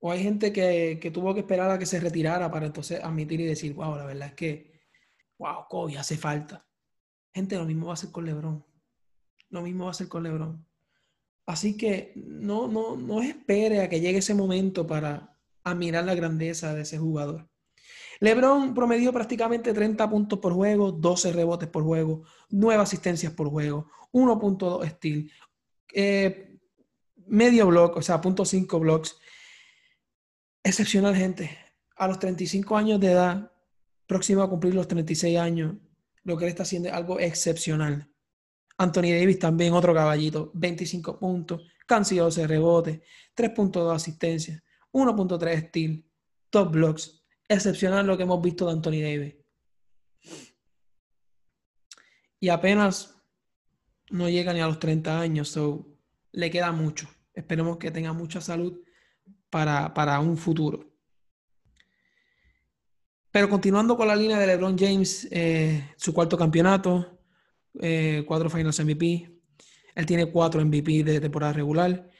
O 0.00 0.12
hay 0.12 0.22
gente 0.22 0.52
que, 0.52 0.98
que, 1.00 1.10
tuvo 1.10 1.34
que 1.34 1.40
esperar 1.40 1.70
a 1.70 1.78
que 1.78 1.86
se 1.86 1.98
retirara 1.98 2.50
para 2.50 2.66
entonces 2.66 3.02
admitir 3.02 3.40
y 3.40 3.46
decir, 3.46 3.74
wow, 3.74 3.96
la 3.96 4.04
verdad 4.04 4.28
es 4.28 4.34
que, 4.34 4.80
wow, 5.38 5.66
Kobe 5.68 5.98
hace 5.98 6.16
falta. 6.16 6.66
Gente, 7.34 7.56
lo 7.56 7.64
mismo 7.64 7.88
va 7.88 7.94
a 7.94 7.96
ser 7.96 8.10
con 8.10 8.24
LeBron. 8.26 8.64
Lo 9.50 9.62
mismo 9.62 9.86
va 9.86 9.90
a 9.90 9.94
ser 9.94 10.08
con 10.08 10.22
LeBron. 10.22 10.66
Así 11.46 11.76
que 11.76 12.12
no, 12.14 12.68
no, 12.68 12.96
no 12.96 13.22
espere 13.22 13.80
a 13.80 13.88
que 13.88 14.00
llegue 14.00 14.18
ese 14.18 14.34
momento 14.34 14.86
para 14.86 15.40
admirar 15.64 16.04
la 16.04 16.14
grandeza 16.14 16.74
de 16.74 16.82
ese 16.82 16.98
jugador. 16.98 17.48
LeBron 18.20 18.74
promedió 18.74 19.12
prácticamente 19.12 19.72
30 19.72 20.10
puntos 20.10 20.38
por 20.38 20.52
juego, 20.52 20.92
12 20.92 21.32
rebotes 21.32 21.68
por 21.68 21.84
juego, 21.84 22.22
9 22.50 22.82
asistencias 22.82 23.32
por 23.32 23.48
juego, 23.48 23.88
1.2 24.12 24.88
steal, 24.90 25.30
eh, 25.94 26.58
medio 27.26 27.66
block, 27.66 27.96
o 27.96 28.02
sea, 28.02 28.20
punto 28.20 28.44
cinco 28.44 28.80
blocks. 28.80 29.16
Excepcional, 30.62 31.14
gente. 31.14 31.56
A 31.96 32.08
los 32.08 32.18
35 32.18 32.76
años 32.76 33.00
de 33.00 33.12
edad, 33.12 33.52
próximo 34.06 34.42
a 34.42 34.50
cumplir 34.50 34.74
los 34.74 34.88
36 34.88 35.38
años, 35.38 35.76
lo 36.24 36.36
que 36.36 36.44
él 36.44 36.50
está 36.50 36.62
haciendo 36.62 36.88
es 36.88 36.94
algo 36.94 37.18
excepcional. 37.20 38.10
Anthony 38.78 39.10
Davis 39.18 39.38
también, 39.38 39.72
otro 39.72 39.92
caballito, 39.92 40.50
25 40.54 41.18
puntos, 41.18 41.62
casi 41.86 42.16
12 42.16 42.46
rebotes, 42.46 43.00
3.2 43.34 43.94
asistencias, 43.94 44.62
1.3 44.92 45.68
steal, 45.68 46.04
top 46.50 46.70
blocks. 46.70 47.17
Excepcional 47.48 48.06
lo 48.06 48.16
que 48.16 48.24
hemos 48.24 48.42
visto 48.42 48.66
de 48.66 48.72
Anthony 48.72 49.00
Davis. 49.00 49.34
Y 52.40 52.50
apenas 52.50 53.16
no 54.10 54.28
llega 54.28 54.52
ni 54.52 54.60
a 54.60 54.66
los 54.66 54.78
30 54.78 55.20
años, 55.20 55.48
so 55.48 55.86
le 56.32 56.50
queda 56.50 56.72
mucho. 56.72 57.08
Esperemos 57.34 57.78
que 57.78 57.90
tenga 57.90 58.12
mucha 58.12 58.40
salud 58.40 58.80
para, 59.50 60.20
un 60.20 60.36
futuro. 60.36 60.92
Pero 63.30 63.48
continuando 63.48 63.96
con 63.96 64.08
la 64.08 64.16
línea 64.16 64.38
de 64.38 64.46
LeBron 64.46 64.76
James, 64.78 65.28
eh, 65.30 65.92
su 65.96 66.12
cuarto 66.12 66.36
campeonato, 66.36 67.18
eh, 67.80 68.24
cuatro 68.26 68.50
Finals 68.50 68.80
MVP. 68.80 69.40
Él 69.94 70.06
tiene 70.06 70.26
cuatro 70.26 70.64
MVP 70.64 71.04
de 71.04 71.20
temporada 71.20 71.52
regular. 71.52 72.10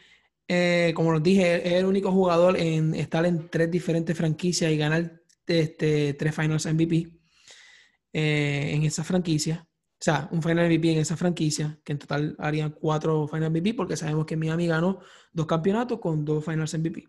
Eh, 0.48 0.92
como 0.94 1.12
les 1.12 1.22
dije, 1.22 1.68
es 1.68 1.74
el 1.74 1.84
único 1.84 2.10
jugador 2.10 2.56
en 2.58 2.94
estar 2.94 3.26
en 3.26 3.48
tres 3.48 3.70
diferentes 3.70 4.16
franquicias 4.16 4.72
y 4.72 4.78
ganar 4.78 5.20
este, 5.46 6.14
tres 6.14 6.34
Finals 6.34 6.66
MVP 6.66 7.08
en 8.12 8.82
esa 8.82 9.04
franquicia. 9.04 9.68
O 10.00 10.04
sea, 10.04 10.28
un 10.30 10.42
Final 10.42 10.68
MVP 10.68 10.92
en 10.92 10.98
esa 10.98 11.16
franquicia, 11.16 11.78
que 11.84 11.92
en 11.92 11.98
total 11.98 12.36
harían 12.38 12.70
cuatro 12.70 13.26
Final 13.26 13.50
MVP, 13.50 13.74
porque 13.74 13.96
sabemos 13.96 14.26
que 14.26 14.36
Miami 14.36 14.68
ganó 14.68 15.00
dos 15.32 15.46
campeonatos 15.46 15.98
con 15.98 16.24
dos 16.24 16.44
Finals 16.44 16.72
MVP. 16.78 17.08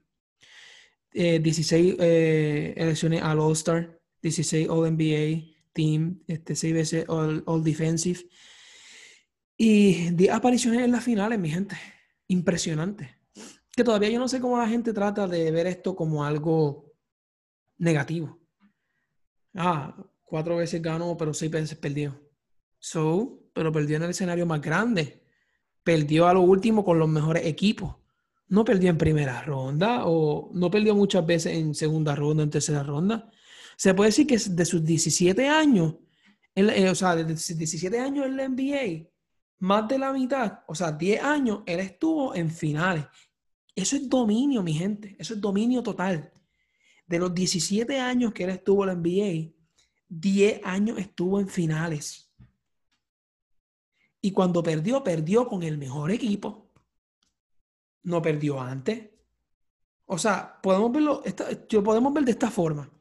16 1.11 1.93
eh, 1.93 1.97
eh, 1.99 2.73
elecciones 2.77 3.21
al 3.21 3.39
All-Star, 3.39 3.99
16 4.21 4.69
All-NBA 4.69 5.55
Team, 5.73 6.23
este, 6.27 6.55
6 6.55 6.73
veces 6.73 7.05
All, 7.07 7.63
Defensive. 7.63 8.21
Y 9.55 10.11
10 10.11 10.33
apariciones 10.33 10.81
en 10.81 10.91
las 10.91 11.03
finales, 11.03 11.37
mi 11.37 11.49
gente. 11.49 11.77
Impresionante. 12.27 13.18
Que 13.79 13.85
todavía 13.85 14.09
yo 14.09 14.19
no 14.19 14.27
sé 14.27 14.41
cómo 14.41 14.57
la 14.57 14.67
gente 14.67 14.91
trata 14.91 15.25
de 15.25 15.51
ver 15.51 15.65
esto 15.65 15.95
como 15.95 16.25
algo 16.25 16.91
negativo. 17.77 18.37
Ah, 19.55 19.95
cuatro 20.25 20.57
veces 20.57 20.81
ganó, 20.81 21.15
pero 21.15 21.33
seis 21.33 21.49
veces 21.49 21.77
perdió. 21.77 22.13
So, 22.77 23.39
pero 23.53 23.71
perdió 23.71 23.95
en 23.95 24.03
el 24.03 24.09
escenario 24.09 24.45
más 24.45 24.59
grande. 24.59 25.23
Perdió 25.81 26.27
a 26.27 26.33
lo 26.33 26.41
último 26.41 26.83
con 26.83 26.99
los 26.99 27.07
mejores 27.07 27.45
equipos. 27.45 27.95
No 28.49 28.65
perdió 28.65 28.89
en 28.89 28.97
primera 28.97 29.41
ronda 29.43 30.01
o 30.07 30.51
no 30.53 30.69
perdió 30.69 30.93
muchas 30.93 31.25
veces 31.25 31.53
en 31.53 31.73
segunda 31.73 32.13
ronda, 32.15 32.43
en 32.43 32.49
tercera 32.49 32.83
ronda. 32.83 33.31
Se 33.77 33.93
puede 33.93 34.09
decir 34.09 34.27
que 34.27 34.37
de 34.37 34.65
sus 34.65 34.83
17 34.83 35.47
años, 35.47 35.95
eh, 36.53 36.89
o 36.89 36.95
sea, 36.95 37.15
de 37.15 37.37
sus 37.37 37.57
17 37.57 37.97
años 37.97 38.25
en 38.25 38.35
la 38.35 38.43
NBA, 38.43 39.07
más 39.59 39.87
de 39.87 39.97
la 39.97 40.11
mitad, 40.11 40.63
o 40.67 40.75
sea, 40.75 40.91
10 40.91 41.23
años, 41.23 41.61
él 41.65 41.79
estuvo 41.79 42.35
en 42.35 42.51
finales. 42.51 43.05
Eso 43.75 43.95
es 43.95 44.09
dominio, 44.09 44.63
mi 44.63 44.73
gente. 44.73 45.15
Eso 45.19 45.33
es 45.33 45.41
dominio 45.41 45.83
total. 45.83 46.31
De 47.07 47.19
los 47.19 47.33
17 47.33 47.99
años 47.99 48.33
que 48.33 48.43
él 48.43 48.51
estuvo 48.51 48.83
en 48.83 48.87
la 48.87 48.95
NBA, 48.95 49.53
10 50.09 50.61
años 50.63 50.97
estuvo 50.97 51.39
en 51.39 51.47
finales. 51.47 52.31
Y 54.21 54.31
cuando 54.31 54.61
perdió, 54.61 55.03
perdió 55.03 55.47
con 55.47 55.63
el 55.63 55.77
mejor 55.77 56.11
equipo. 56.11 56.71
No 58.03 58.21
perdió 58.21 58.59
antes. 58.59 59.09
O 60.05 60.17
sea, 60.17 60.59
podemos 60.61 60.91
verlo, 60.91 61.23
yo 61.69 61.83
podemos 61.83 62.13
ver 62.13 62.25
de 62.25 62.31
esta 62.31 62.49
forma. 62.49 62.91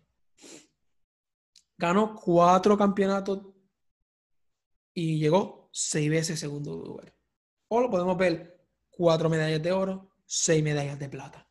Ganó 1.77 2.15
cuatro 2.15 2.77
campeonatos 2.77 3.47
y 4.93 5.19
llegó 5.19 5.71
seis 5.73 6.11
veces 6.11 6.41
segundo 6.41 6.77
lugar. 6.77 7.15
O 7.69 7.81
lo 7.81 7.91
podemos 7.91 8.17
ver 8.17 8.67
cuatro 8.91 9.31
medallas 9.31 9.63
de 9.63 9.73
oro, 9.73 10.08
seis 10.29 10.63
medallas 10.63 10.99
de 10.99 11.09
plata. 11.09 11.51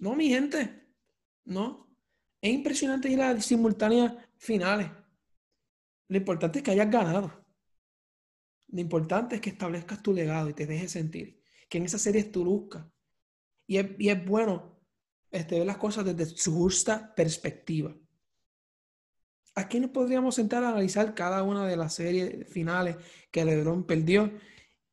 No, 0.00 0.16
mi 0.16 0.28
gente, 0.28 0.88
no. 1.44 1.96
Es 2.40 2.52
impresionante 2.52 3.08
ir 3.08 3.22
a 3.22 3.40
simultáneas 3.40 4.14
finales. 4.36 4.90
Lo 6.08 6.16
importante 6.16 6.58
es 6.58 6.64
que 6.64 6.72
hayas 6.72 6.90
ganado. 6.90 7.46
Lo 8.66 8.80
importante 8.80 9.36
es 9.36 9.40
que 9.40 9.50
establezcas 9.50 10.02
tu 10.02 10.12
legado 10.12 10.48
y 10.48 10.54
te 10.54 10.66
dejes 10.66 10.90
sentir. 10.90 11.40
Que 11.68 11.78
en 11.78 11.84
esa 11.84 11.98
serie 11.98 12.24
tú 12.24 12.44
luzcas. 12.44 12.84
Y 13.66 13.76
es, 13.76 13.86
y 13.98 14.08
es 14.08 14.26
bueno 14.26 14.80
este, 15.30 15.58
ver 15.58 15.66
las 15.66 15.76
cosas 15.76 16.04
desde 16.04 16.26
su 16.36 16.52
justa 16.52 17.14
perspectiva. 17.14 17.94
Aquí 19.54 19.78
nos 19.78 19.90
podríamos 19.90 20.34
sentar 20.34 20.64
a 20.64 20.70
analizar 20.70 21.14
cada 21.14 21.44
una 21.44 21.66
de 21.66 21.76
las 21.76 21.94
series 21.94 22.48
finales 22.52 22.96
que 23.30 23.44
LeBron 23.44 23.86
perdió 23.86 24.32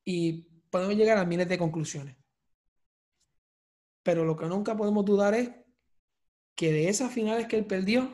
y 0.06 0.44
podemos 0.70 0.96
llegar 0.96 1.18
a 1.18 1.26
miles 1.26 1.50
de 1.50 1.58
conclusiones. 1.58 2.19
Pero 4.04 4.26
lo 4.26 4.36
que 4.36 4.46
nunca 4.46 4.76
podemos 4.76 5.06
dudar 5.06 5.34
es 5.34 5.52
que 6.56 6.72
de 6.72 6.90
esas 6.90 7.12
finales 7.12 7.48
que 7.48 7.58
él 7.58 7.66
perdió, 7.66 8.10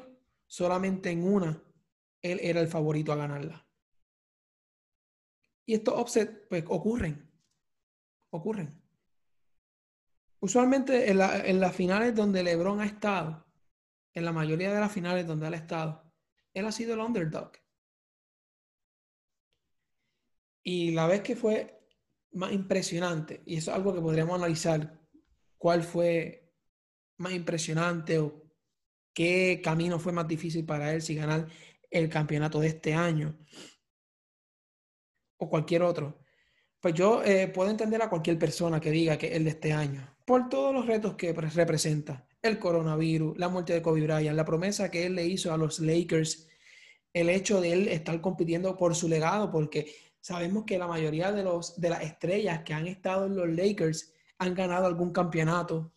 solamente 0.47 1.11
en 1.11 1.27
una 1.27 1.65
él 2.31 2.39
era 2.41 2.59
el 2.59 2.67
favorito 2.67 3.11
a 3.11 3.17
ganarla. 3.17 3.67
Y 5.65 5.75
estos 5.75 5.93
offsets, 5.93 6.47
pues, 6.49 6.63
ocurren. 6.67 7.31
Ocurren. 8.31 8.81
Usualmente 10.39 11.09
en, 11.09 11.17
las 11.59 11.75
finales 11.75 12.15
donde 12.15 12.43
LeBron 12.43 12.81
ha 12.81 12.85
estado, 12.85 13.45
en 14.13 14.25
la 14.25 14.31
mayoría 14.31 14.73
de 14.73 14.79
las 14.79 14.91
finales 14.91 15.27
donde 15.27 15.47
él 15.47 15.53
ha 15.53 15.57
estado, 15.57 16.11
él 16.53 16.65
ha 16.65 16.71
sido 16.71 16.93
el 16.95 16.99
underdog. 16.99 17.51
Y 20.63 20.91
la 20.91 21.07
vez 21.07 21.21
que 21.21 21.35
fue 21.35 21.87
más 22.31 22.51
impresionante, 22.51 23.43
y 23.45 23.57
eso 23.57 23.71
es 23.71 23.77
algo 23.77 23.93
que 23.93 24.01
podríamos 24.01 24.35
analizar, 24.35 24.99
cuál 25.57 25.83
fue 25.83 26.51
más 27.17 27.33
impresionante 27.33 28.19
o 28.19 28.43
qué 29.13 29.61
camino 29.63 29.99
fue 29.99 30.11
más 30.11 30.27
difícil 30.27 30.65
para 30.65 30.93
él 30.93 31.01
si 31.01 31.15
ganar 31.15 31.47
el 31.89 32.09
campeonato 32.09 32.59
de 32.59 32.67
este 32.67 32.93
año 32.93 33.37
o 35.37 35.49
cualquier 35.49 35.83
otro, 35.83 36.19
pues 36.79 36.93
yo 36.93 37.23
eh, 37.23 37.47
puedo 37.47 37.69
entender 37.69 38.01
a 38.01 38.09
cualquier 38.09 38.37
persona 38.37 38.79
que 38.79 38.91
diga 38.91 39.17
que 39.17 39.35
el 39.35 39.43
de 39.43 39.51
este 39.51 39.73
año, 39.73 40.15
por 40.25 40.49
todos 40.49 40.73
los 40.73 40.85
retos 40.85 41.15
que 41.15 41.33
representa. 41.33 42.27
el 42.41 42.59
coronavirus, 42.59 43.37
la 43.39 43.49
muerte 43.49 43.73
de 43.73 43.81
Kobe 43.81 44.01
Bryant, 44.01 44.35
la 44.37 44.45
promesa 44.45 44.91
que 44.91 45.07
él 45.07 45.15
le 45.15 45.25
hizo 45.25 45.51
a 45.51 45.57
los 45.57 45.79
Lakers, 45.79 46.47
el 47.11 47.29
hecho 47.29 47.59
de 47.59 47.73
él 47.73 47.87
estar 47.87 48.21
compitiendo 48.21 48.77
por 48.77 48.93
su 48.93 49.09
legado, 49.09 49.49
porque 49.51 49.95
sabemos 50.19 50.65
que 50.65 50.77
la 50.77 50.85
mayoría 50.85 51.31
de, 51.31 51.43
los, 51.43 51.79
de 51.81 51.89
las 51.89 52.03
estrellas 52.03 52.61
que 52.63 52.73
han 52.73 52.85
estado 52.85 53.25
en 53.25 53.35
los 53.35 53.49
Lakers 53.49 54.13
han 54.39 54.55
ganado 54.55 54.85
algún 54.85 55.11
campeonato. 55.11 55.91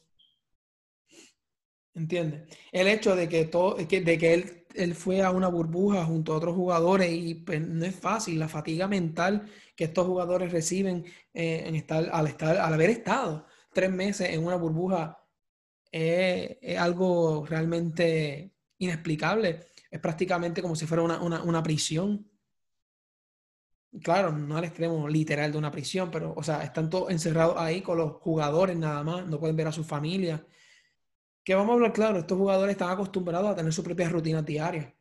¿Entiendes? 1.94 2.48
El 2.70 2.86
hecho 2.86 3.16
de 3.16 3.28
que, 3.28 3.44
todo, 3.46 3.74
de 3.74 3.86
que 4.18 4.34
él, 4.34 4.66
él 4.74 4.94
fue 4.94 5.22
a 5.22 5.30
una 5.30 5.48
burbuja 5.48 6.04
junto 6.04 6.32
a 6.32 6.36
otros 6.36 6.54
jugadores 6.54 7.10
y 7.10 7.34
pues, 7.34 7.60
no 7.60 7.84
es 7.84 7.96
fácil, 7.96 8.38
la 8.38 8.48
fatiga 8.48 8.86
mental 8.86 9.50
que 9.74 9.84
estos 9.84 10.06
jugadores 10.06 10.52
reciben 10.52 11.04
eh, 11.34 11.64
en 11.66 11.74
estar, 11.74 12.08
al, 12.12 12.26
estar, 12.28 12.56
al 12.56 12.74
haber 12.74 12.90
estado 12.90 13.46
tres 13.72 13.90
meses 13.90 14.30
en 14.30 14.44
una 14.44 14.56
burbuja 14.56 15.18
es, 15.90 16.78
algo 16.78 17.46
realmente 17.46 18.52
inexplicable. 18.78 19.66
Es 19.90 20.00
prácticamente 20.00 20.62
como 20.62 20.76
si 20.76 20.86
fuera 20.86 21.02
una, 21.02 21.62
prisión. 21.62 22.27
Claro, 24.02 24.32
no 24.32 24.56
al 24.56 24.64
extremo 24.64 25.08
literal 25.08 25.50
de 25.50 25.58
una 25.58 25.70
prisión, 25.70 26.10
pero, 26.10 26.34
o 26.36 26.42
sea, 26.42 26.62
están 26.62 26.90
todos 26.90 27.10
encerrados 27.10 27.56
ahí 27.58 27.80
con 27.80 27.98
los 27.98 28.12
jugadores 28.20 28.76
nada 28.76 29.02
más, 29.02 29.26
no 29.26 29.40
pueden 29.40 29.56
ver 29.56 29.68
a 29.68 29.72
su 29.72 29.82
familia. 29.82 30.44
Que 31.42 31.54
vamos 31.54 31.70
a 31.70 31.74
hablar 31.74 31.92
claro, 31.92 32.18
estos 32.18 32.36
jugadores 32.36 32.72
están 32.72 32.90
acostumbrados 32.90 33.50
a 33.50 33.56
tener 33.56 33.72
sus 33.72 33.84
propias 33.84 34.12
rutinas 34.12 34.44
diarias, 34.44 34.92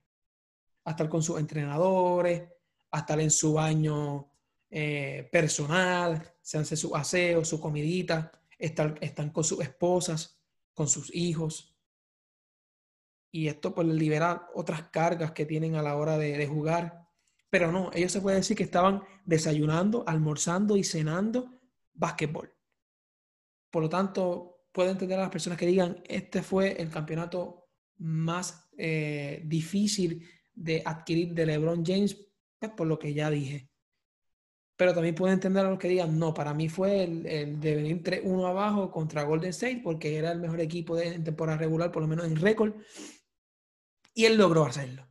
a 0.85 0.91
estar 0.91 1.09
con 1.09 1.21
sus 1.21 1.39
entrenadores, 1.39 2.43
a 2.91 2.99
estar 2.99 3.19
en 3.19 3.31
su 3.31 3.53
baño 3.53 4.31
eh, 4.69 5.27
personal, 5.31 6.33
se 6.41 6.57
hace 6.57 6.77
su 6.77 6.95
aseo, 6.95 7.43
su 7.43 7.59
comidita, 7.59 8.31
están 8.57 9.31
con 9.31 9.43
sus 9.43 9.59
esposas 9.61 10.37
con 10.77 10.87
sus 10.87 11.13
hijos. 11.15 11.75
Y 13.31 13.47
esto 13.47 13.73
pues 13.73 13.87
libera 13.87 14.47
otras 14.53 14.89
cargas 14.89 15.31
que 15.31 15.47
tienen 15.47 15.75
a 15.75 15.81
la 15.81 15.95
hora 15.95 16.19
de, 16.19 16.45
jugar. 16.45 17.06
Pero 17.49 17.71
no, 17.71 17.91
ellos 17.93 18.11
se 18.11 18.21
puede 18.21 18.37
decir 18.37 18.57
que 18.57 18.63
estaban 18.63 19.03
desayunando, 19.25 20.03
almorzando 20.07 20.75
y 20.75 20.83
cenando 20.83 21.61
básquetbol. 21.93 22.53
Por 23.71 23.83
lo 23.83 23.89
tanto, 23.89 24.65
puedo 24.71 24.91
entender 24.91 25.17
a 25.19 25.23
las 25.23 25.31
personas 25.31 25.57
que 25.57 25.65
digan, 25.65 26.01
este 26.07 26.41
fue 26.41 26.81
el 26.81 26.89
campeonato 26.89 27.69
más 27.97 28.69
eh, 28.77 29.41
difícil 29.45 30.27
de 30.53 30.81
adquirir 30.85 31.33
de 31.33 31.45
LeBron 31.45 31.85
James, 31.85 32.17
pues, 32.59 32.71
por 32.71 32.87
lo 32.87 32.99
que 32.99 33.13
ya 33.13 33.29
dije. 33.29 33.69
Pero 34.75 34.93
también 34.93 35.15
puedo 35.15 35.33
entender 35.33 35.65
a 35.65 35.69
los 35.69 35.79
que 35.79 35.87
digan, 35.87 36.19
no, 36.19 36.33
para 36.33 36.53
mí 36.53 36.69
fue 36.69 37.03
el, 37.03 37.59
de 37.59 37.75
venir 37.75 38.03
3-1 38.03 38.47
abajo 38.47 38.91
contra 38.91 39.23
Golden 39.23 39.49
State 39.49 39.81
porque 39.83 40.17
era 40.17 40.31
el 40.31 40.39
mejor 40.39 40.61
equipo 40.61 40.95
de 40.95 41.07
en 41.07 41.23
temporada 41.23 41.57
regular, 41.57 41.91
por 41.91 42.03
lo 42.03 42.07
menos 42.07 42.25
en 42.25 42.35
récord. 42.35 42.75
Y 44.13 44.25
él 44.25 44.37
logró 44.37 44.65
hacerlo. 44.65 45.07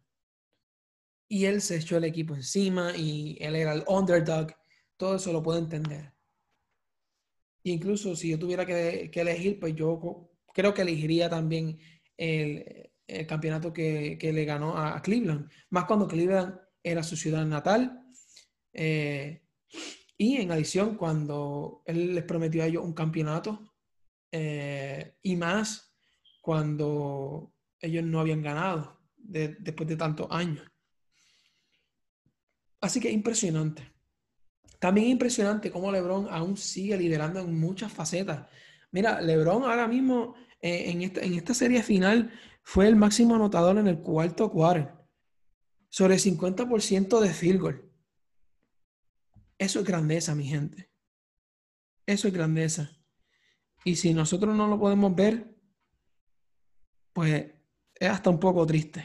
Y 1.28 1.45
él 1.47 1.61
se 1.61 1.76
echó 1.76 1.97
el 1.97 2.04
equipo 2.04 2.35
encima 2.35 2.97
y 2.97 3.37
él 3.40 3.57
era 3.57 3.72
el 3.72 3.85
underdog. 3.88 4.55
Todo 4.96 5.16
eso 5.16 5.33
lo 5.33 5.42
puedo 5.42 5.59
entender. 5.59 6.12
incluso 7.64 8.14
si 8.14 8.31
yo 8.31 8.38
tuviera 8.38 8.64
que, 8.64 9.11
elegir, 9.12 9.59
pues 9.59 9.74
yo 9.74 10.31
creo 10.55 10.72
que 10.72 10.83
elegiría 10.83 11.29
también 11.29 11.79
el, 12.16 12.90
campeonato 13.27 13.72
que, 13.72 14.18
le 14.20 14.44
ganó 14.44 14.77
a, 14.77 15.00
Cleveland. 15.03 15.50
Más 15.70 15.85
cuando 15.85 16.07
Cleveland 16.07 16.59
era 16.83 17.03
su 17.03 17.16
ciudad 17.16 17.44
natal. 17.44 18.03
Eh, 18.72 19.42
y 20.18 20.37
en 20.37 20.53
adición, 20.53 20.96
cuando 20.96 21.83
él 21.87 22.14
les 22.14 22.24
prometió 22.24 22.62
a 22.62 22.66
ellos 22.66 22.85
un 22.85 22.94
campeonato, 22.94 23.74
eh, 24.33 25.16
y 25.22 25.37
más 25.37 25.94
cuando 26.40 27.55
ellos 27.81 28.05
no 28.05 28.20
habían 28.20 28.42
ganado 28.42 29.00
después 29.16 29.88
de 29.88 29.96
tantos 29.96 30.29
años. 30.31 30.62
Así 32.87 33.01
que 33.01 33.11
impresionante. 33.11 33.92
También 34.79 35.09
impresionante 35.09 35.72
cómo 35.72 35.90
LeBron 35.90 36.29
aún 36.31 36.57
sigue 36.57 36.96
liderando 36.96 37.40
en 37.40 37.59
muchas 37.59 37.92
facetas. 37.92 38.46
Mira, 38.92 39.20
LeBron 39.20 39.64
ahora 39.64 39.88
mismo 39.88 40.37
eh, 40.61 40.92
en, 40.92 41.03
esta, 41.03 41.20
en 41.22 41.35
esta 41.35 41.53
serie 41.53 41.83
final 41.83 42.33
fue 42.62 42.87
el 42.87 42.94
máximo 42.94 43.35
anotador 43.35 43.79
en 43.79 43.88
el 43.88 43.99
cuarto 43.99 44.53
cuarto, 44.53 45.05
sobre 45.88 46.14
50% 46.14 47.18
de 47.18 47.35
field 47.35 47.61
goal. 47.61 47.92
Eso 49.59 49.81
es 49.81 49.85
grandeza, 49.85 50.37
mi 50.37 50.46
gente. 50.46 50.92
Eso 52.07 52.29
es 52.29 52.35
grandeza. 52.35 52.96
Y 53.83 53.96
si 53.96 54.14
nosotros 54.14 54.55
no 54.55 54.68
lo 54.68 54.79
podemos 54.79 55.12
ver, 55.12 55.59
pues 57.12 57.46
es 57.96 58.09
hasta 58.09 58.31
un 58.31 58.38
poco 58.38 58.64
triste. 58.64 59.05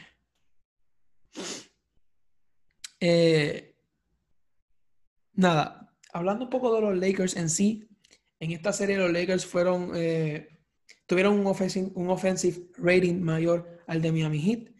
Eh, 3.04 3.71
nada, 5.34 5.94
hablando 6.12 6.44
un 6.44 6.50
poco 6.50 6.74
de 6.74 6.80
los 6.80 6.96
Lakers 6.96 7.36
en 7.36 7.48
sí, 7.48 7.88
en 8.40 8.52
esta 8.52 8.72
serie 8.72 8.96
los 8.96 9.12
Lakers 9.12 9.46
fueron, 9.46 9.92
eh, 9.94 10.48
tuvieron 11.06 11.38
un 11.38 11.46
offensive, 12.10 12.68
rating 12.76 13.20
mayor 13.20 13.82
al 13.86 14.02
de 14.02 14.12
Miami 14.12 14.40
Heat. 14.40 14.72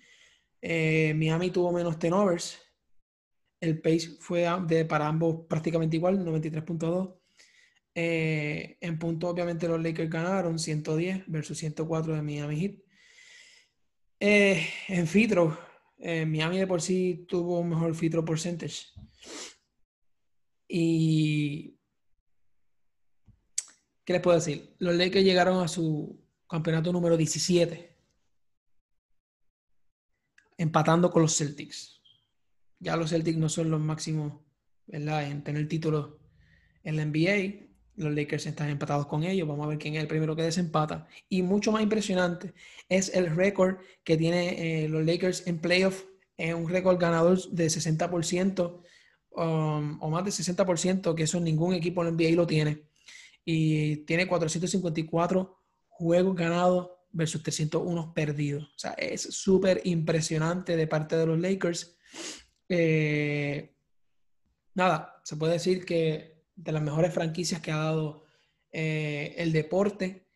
Eh, 0.61 1.15
Miami 1.15 1.51
tuvo 1.51 1.73
menos 1.73 1.99
turnovers, 1.99 2.59
el 3.61 3.81
pace 3.81 4.17
fue 4.19 4.47
de, 4.67 4.85
para 4.85 5.07
ambos 5.07 5.47
prácticamente 5.49 5.97
igual, 5.97 6.25
93.2. 6.25 7.15
Eh, 7.95 8.79
en 8.81 8.99
punto, 8.99 9.29
obviamente, 9.29 9.69
los 9.69 9.81
Lakers 9.81 10.11
ganaron 10.11 10.59
110 10.59 11.25
versus 11.27 11.59
104 11.59 12.15
de 12.15 12.23
Miami 12.23 12.61
Heat. 12.61 12.75
En 14.19 15.07
Fitro, 15.07 15.59
eh, 16.05 16.27
Miami 16.27 16.59
de 16.59 16.67
por 16.67 16.83
sí 16.83 17.27
tuvo 17.29 17.61
un 17.61 17.69
mejor 17.69 17.95
Fitro 17.95 18.25
percentage. 18.25 18.87
Y. 20.75 21.77
¿Qué 24.05 24.15
les 24.15 24.23
puedo 24.23 24.37
decir? 24.37 24.75
Los 24.79 24.95
Lakers 24.95 25.25
llegaron 25.25 25.63
a 25.63 25.69
su 25.69 26.19
campeonato 26.49 26.93
número 26.93 27.17
17, 27.17 27.97
empatando 30.57 31.11
con 31.11 31.23
los 31.23 31.37
Celtics 31.37 31.93
ya 32.83 32.97
los 32.97 33.11
Celtics 33.11 33.39
no 33.39 33.49
son 33.49 33.71
los 33.71 33.81
máximos 33.81 34.41
¿verdad? 34.87 35.31
en 35.31 35.45
tener 35.45 35.69
títulos 35.69 36.15
en 36.83 36.97
la 36.97 37.05
NBA. 37.07 37.69
Los 37.95 38.13
Lakers 38.13 38.47
están 38.47 38.71
empatados 38.71 39.07
con 39.07 39.23
ellos. 39.23 39.47
Vamos 39.47 39.67
a 39.67 39.69
ver 39.69 39.79
quién 39.79 39.95
es 39.95 40.03
el 40.03 40.09
primero 40.09 40.35
que 40.35 40.43
desempata. 40.43 41.07
Y 41.29 41.43
mucho 41.43 41.71
más 41.71 41.83
impresionante 41.83 42.55
es 42.89 43.15
el 43.15 43.37
récord 43.37 43.77
que 44.03 44.17
tiene 44.17 44.85
eh, 44.85 44.89
los 44.89 45.07
Lakers 45.07 45.47
en 45.47 45.61
playoff. 45.61 46.05
Es 46.37 46.55
un 46.55 46.69
récord 46.69 46.99
ganador 46.99 47.41
de 47.51 47.67
60% 47.67 48.83
um, 49.37 49.99
o 50.01 50.11
más 50.11 50.25
de 50.25 50.31
60%, 50.31 51.15
que 51.15 51.23
eso 51.23 51.41
ningún 51.41 51.75
equipo 51.75 52.05
en 52.05 52.15
NBA 52.15 52.31
lo 52.37 52.47
tiene. 52.47 52.83
Y 53.45 53.97
tiene 54.05 54.27
454 54.27 55.59
juegos 55.89 56.37
ganados 56.37 56.91
versus 57.11 57.43
301 57.43 58.15
perdidos. 58.15 58.65
O 58.65 58.79
sea, 58.79 58.93
es 58.93 59.23
súper 59.23 59.81
impresionante 59.85 60.77
de 60.77 60.87
parte 60.87 61.17
de 61.17 61.27
los 61.27 61.39
Lakers. 61.39 61.97
Eh, 62.69 63.75
nada, 64.75 65.21
se 65.25 65.37
puede 65.37 65.55
decir 65.55 65.85
que 65.85 66.45
de 66.55 66.73
las 66.73 66.83
mejores 66.83 67.13
franquicias 67.13 67.61
que 67.61 67.73
ha 67.73 67.77
dado 67.77 68.25
eh, 68.71 69.35
el 69.39 69.53
deporte, 69.53 70.29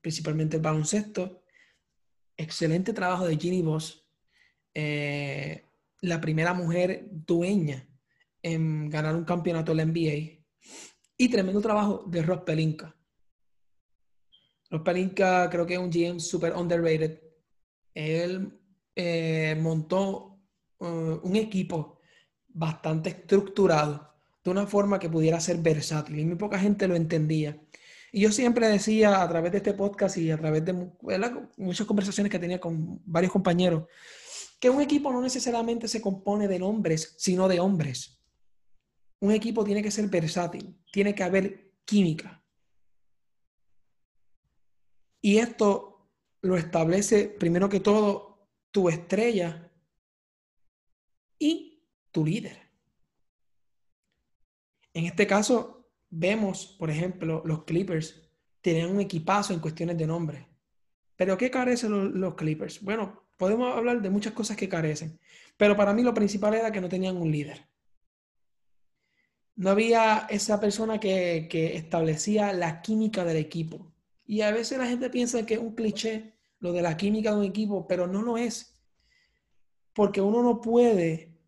principalmente 0.00 0.56
el 0.56 0.62
baloncesto. 0.62 1.42
Excelente 2.36 2.92
trabajo 2.92 3.26
de 3.26 3.36
Ginny 3.36 3.62
Voss, 3.62 4.06
eh, 4.72 5.64
la 6.00 6.20
primera 6.20 6.54
mujer 6.54 7.06
dueña 7.10 7.89
en 8.42 8.88
ganar 8.88 9.14
un 9.14 9.24
campeonato 9.24 9.72
de 9.72 9.76
la 9.76 9.84
NBA. 9.84 10.40
Y 11.16 11.28
tremendo 11.28 11.60
trabajo 11.60 12.04
de 12.06 12.22
Ross 12.22 12.42
Pelinka. 12.46 12.96
Ross 14.70 14.82
Pelinka 14.82 15.50
creo 15.50 15.66
que 15.66 15.74
es 15.74 15.80
un 15.80 15.90
GM 15.90 16.20
super 16.20 16.54
underrated. 16.54 17.20
Él 17.94 18.58
montó 19.60 20.38
eh, 20.80 21.18
un 21.22 21.36
equipo 21.36 21.98
bastante 22.48 23.10
estructurado, 23.10 24.14
de 24.42 24.50
una 24.50 24.66
forma 24.66 24.98
que 24.98 25.08
pudiera 25.08 25.40
ser 25.40 25.58
versátil. 25.58 26.18
Y 26.18 26.24
muy 26.24 26.36
poca 26.36 26.58
gente 26.58 26.88
lo 26.88 26.96
entendía. 26.96 27.60
Y 28.12 28.22
yo 28.22 28.32
siempre 28.32 28.68
decía 28.68 29.22
a 29.22 29.28
través 29.28 29.52
de 29.52 29.58
este 29.58 29.74
podcast 29.74 30.16
y 30.16 30.30
a 30.30 30.38
través 30.38 30.64
de 30.64 30.72
muchas 31.58 31.86
conversaciones 31.86 32.30
que 32.30 32.38
tenía 32.38 32.58
con 32.58 33.00
varios 33.04 33.32
compañeros, 33.32 33.84
que 34.58 34.70
un 34.70 34.80
equipo 34.80 35.12
no 35.12 35.20
necesariamente 35.22 35.86
se 35.86 36.00
compone 36.00 36.48
de 36.48 36.58
nombres, 36.58 37.14
sino 37.18 37.46
de 37.46 37.60
hombres. 37.60 38.19
Un 39.20 39.32
equipo 39.32 39.64
tiene 39.64 39.82
que 39.82 39.90
ser 39.90 40.08
versátil, 40.08 40.76
tiene 40.92 41.14
que 41.14 41.22
haber 41.22 41.72
química. 41.84 42.42
Y 45.20 45.38
esto 45.38 46.10
lo 46.42 46.56
establece 46.56 47.28
primero 47.28 47.68
que 47.68 47.80
todo 47.80 48.48
tu 48.70 48.88
estrella 48.88 49.70
y 51.38 51.84
tu 52.10 52.24
líder. 52.24 52.70
En 54.94 55.04
este 55.04 55.26
caso, 55.26 55.80
vemos, 56.08 56.76
por 56.78 56.90
ejemplo, 56.90 57.42
los 57.44 57.64
Clippers 57.64 58.30
tenían 58.60 58.90
un 58.90 59.00
equipazo 59.00 59.52
en 59.54 59.60
cuestiones 59.60 59.96
de 59.96 60.06
nombre, 60.06 60.46
Pero 61.16 61.36
¿qué 61.36 61.50
carecen 61.50 62.18
los, 62.18 62.34
Clippers? 62.34 62.82
Bueno, 62.82 63.24
podemos 63.36 63.76
hablar 63.76 64.00
de 64.00 64.08
muchas 64.08 64.32
cosas 64.32 64.56
que 64.56 64.70
carecen, 64.70 65.18
pero 65.56 65.76
para 65.76 65.92
mí 65.92 66.02
lo 66.02 66.14
principal 66.14 66.54
era 66.54 66.72
que 66.72 66.80
no 66.80 66.88
tenían 66.88 67.18
un 67.18 67.30
líder. 67.30 67.69
No 69.60 69.68
había 69.68 70.26
esa 70.30 70.58
persona 70.58 70.98
que, 70.98 71.46
que 71.50 71.76
establecía 71.76 72.54
la 72.54 72.80
química 72.80 73.26
del 73.26 73.36
equipo. 73.36 73.92
Y 74.24 74.40
a 74.40 74.52
veces 74.52 74.78
la 74.78 74.86
gente 74.86 75.10
piensa 75.10 75.44
que 75.44 75.52
es 75.52 75.60
un 75.60 75.74
cliché 75.74 76.32
lo 76.60 76.72
de 76.72 76.80
la 76.80 76.96
química 76.96 77.32
de 77.32 77.40
un 77.40 77.44
equipo, 77.44 77.86
pero 77.86 78.06
no 78.06 78.22
lo 78.22 78.38
es. 78.38 78.80
Porque 79.92 80.22
uno 80.22 80.42
no 80.42 80.62
puede 80.62 81.38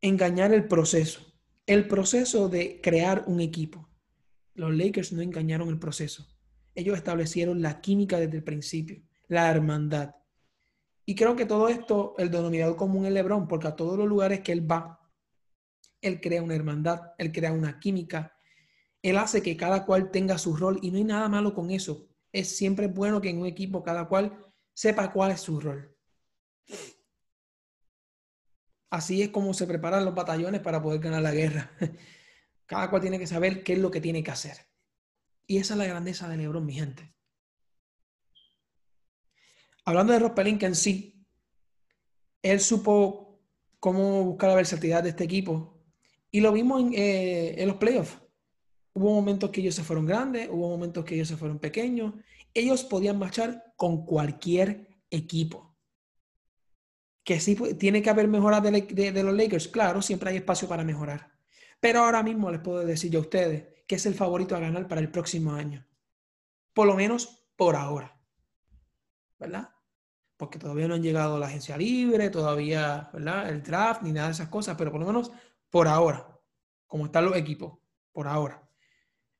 engañar 0.00 0.54
el 0.54 0.66
proceso. 0.66 1.20
El 1.66 1.86
proceso 1.86 2.48
de 2.48 2.80
crear 2.80 3.24
un 3.26 3.42
equipo. 3.42 3.90
Los 4.54 4.74
Lakers 4.74 5.12
no 5.12 5.20
engañaron 5.20 5.68
el 5.68 5.78
proceso. 5.78 6.26
Ellos 6.74 6.96
establecieron 6.96 7.60
la 7.60 7.82
química 7.82 8.18
desde 8.18 8.38
el 8.38 8.42
principio, 8.42 9.02
la 9.28 9.50
hermandad. 9.50 10.14
Y 11.04 11.14
creo 11.14 11.36
que 11.36 11.44
todo 11.44 11.68
esto, 11.68 12.14
el 12.16 12.30
denominador 12.30 12.76
común 12.76 13.04
es 13.04 13.12
Lebron, 13.12 13.46
porque 13.48 13.68
a 13.68 13.76
todos 13.76 13.98
los 13.98 14.08
lugares 14.08 14.40
que 14.40 14.52
él 14.52 14.70
va, 14.70 15.03
él 16.04 16.20
crea 16.20 16.42
una 16.42 16.54
hermandad, 16.54 17.12
él 17.16 17.32
crea 17.32 17.52
una 17.52 17.80
química, 17.80 18.36
él 19.02 19.16
hace 19.16 19.42
que 19.42 19.56
cada 19.56 19.84
cual 19.84 20.10
tenga 20.10 20.38
su 20.38 20.54
rol 20.56 20.78
y 20.82 20.90
no 20.90 20.98
hay 20.98 21.04
nada 21.04 21.28
malo 21.28 21.54
con 21.54 21.70
eso. 21.70 22.08
Es 22.32 22.56
siempre 22.56 22.88
bueno 22.88 23.20
que 23.20 23.30
en 23.30 23.38
un 23.38 23.46
equipo 23.46 23.82
cada 23.82 24.06
cual 24.06 24.36
sepa 24.72 25.12
cuál 25.12 25.32
es 25.32 25.40
su 25.40 25.60
rol. 25.60 25.94
Así 28.90 29.22
es 29.22 29.30
como 29.30 29.52
se 29.54 29.66
preparan 29.66 30.04
los 30.04 30.14
batallones 30.14 30.60
para 30.60 30.80
poder 30.80 31.00
ganar 31.00 31.22
la 31.22 31.32
guerra. 31.32 31.70
Cada 32.66 32.88
cual 32.88 33.02
tiene 33.02 33.18
que 33.18 33.26
saber 33.26 33.64
qué 33.64 33.72
es 33.72 33.78
lo 33.80 33.90
que 33.90 34.00
tiene 34.00 34.22
que 34.22 34.30
hacer. 34.30 34.56
Y 35.46 35.58
esa 35.58 35.74
es 35.74 35.78
la 35.78 35.86
grandeza 35.86 36.28
de 36.28 36.36
Lebron, 36.36 36.64
mi 36.64 36.74
gente. 36.74 37.12
Hablando 39.84 40.12
de 40.12 40.20
Ross 40.20 40.30
Pelinka 40.30 40.66
en 40.66 40.76
sí, 40.76 41.26
él 42.40 42.60
supo 42.60 43.42
cómo 43.80 44.24
buscar 44.24 44.48
la 44.48 44.56
versatilidad 44.56 45.02
de 45.02 45.10
este 45.10 45.24
equipo 45.24 45.73
y 46.34 46.40
lo 46.40 46.50
vimos 46.50 46.80
en, 46.82 46.94
eh, 46.94 47.62
en 47.62 47.68
los 47.68 47.76
playoffs. 47.76 48.18
Hubo 48.92 49.14
momentos 49.14 49.50
que 49.50 49.60
ellos 49.60 49.76
se 49.76 49.84
fueron 49.84 50.04
grandes, 50.04 50.48
hubo 50.50 50.68
momentos 50.68 51.04
que 51.04 51.14
ellos 51.14 51.28
se 51.28 51.36
fueron 51.36 51.60
pequeños. 51.60 52.12
Ellos 52.52 52.82
podían 52.82 53.20
marchar 53.20 53.72
con 53.76 54.04
cualquier 54.04 54.88
equipo. 55.10 55.76
Que 57.22 57.38
sí 57.38 57.54
tiene 57.78 58.02
que 58.02 58.10
haber 58.10 58.26
mejoras 58.26 58.64
de, 58.64 59.22
los 59.22 59.32
Lakers, 59.32 59.68
claro, 59.68 60.02
siempre 60.02 60.30
hay 60.30 60.38
espacio 60.38 60.66
para 60.66 60.82
mejorar. 60.82 61.30
Pero 61.78 62.00
ahora 62.00 62.24
mismo 62.24 62.50
les 62.50 62.60
puedo 62.60 62.84
decir 62.84 63.12
yo 63.12 63.20
a 63.20 63.22
ustedes 63.22 63.68
que 63.86 63.94
es 63.94 64.04
el 64.04 64.16
favorito 64.16 64.56
a 64.56 64.60
ganar 64.60 64.88
para 64.88 65.00
el 65.00 65.12
próximo 65.12 65.52
año. 65.52 65.86
Por 66.72 66.88
lo 66.88 66.96
menos 66.96 67.46
por 67.54 67.76
ahora. 67.76 68.20
¿Verdad? 69.38 69.68
Porque 70.36 70.58
todavía 70.58 70.88
no 70.88 70.94
han 70.94 71.02
llegado 71.02 71.36
a 71.36 71.38
la 71.38 71.46
agencia 71.46 71.76
libre, 71.76 72.28
todavía, 72.28 73.08
¿verdad? 73.12 73.50
El 73.50 73.62
draft, 73.62 74.02
ni 74.02 74.10
nada 74.10 74.26
de 74.26 74.32
esas 74.32 74.48
cosas, 74.48 74.74
pero 74.76 74.90
por 74.90 75.00
lo 75.00 75.06
menos 75.06 75.30
por 75.74 75.88
ahora, 75.88 76.40
como 76.86 77.06
están 77.06 77.24
los 77.24 77.34
equipos, 77.34 77.80
por 78.12 78.28
ahora. 78.28 78.64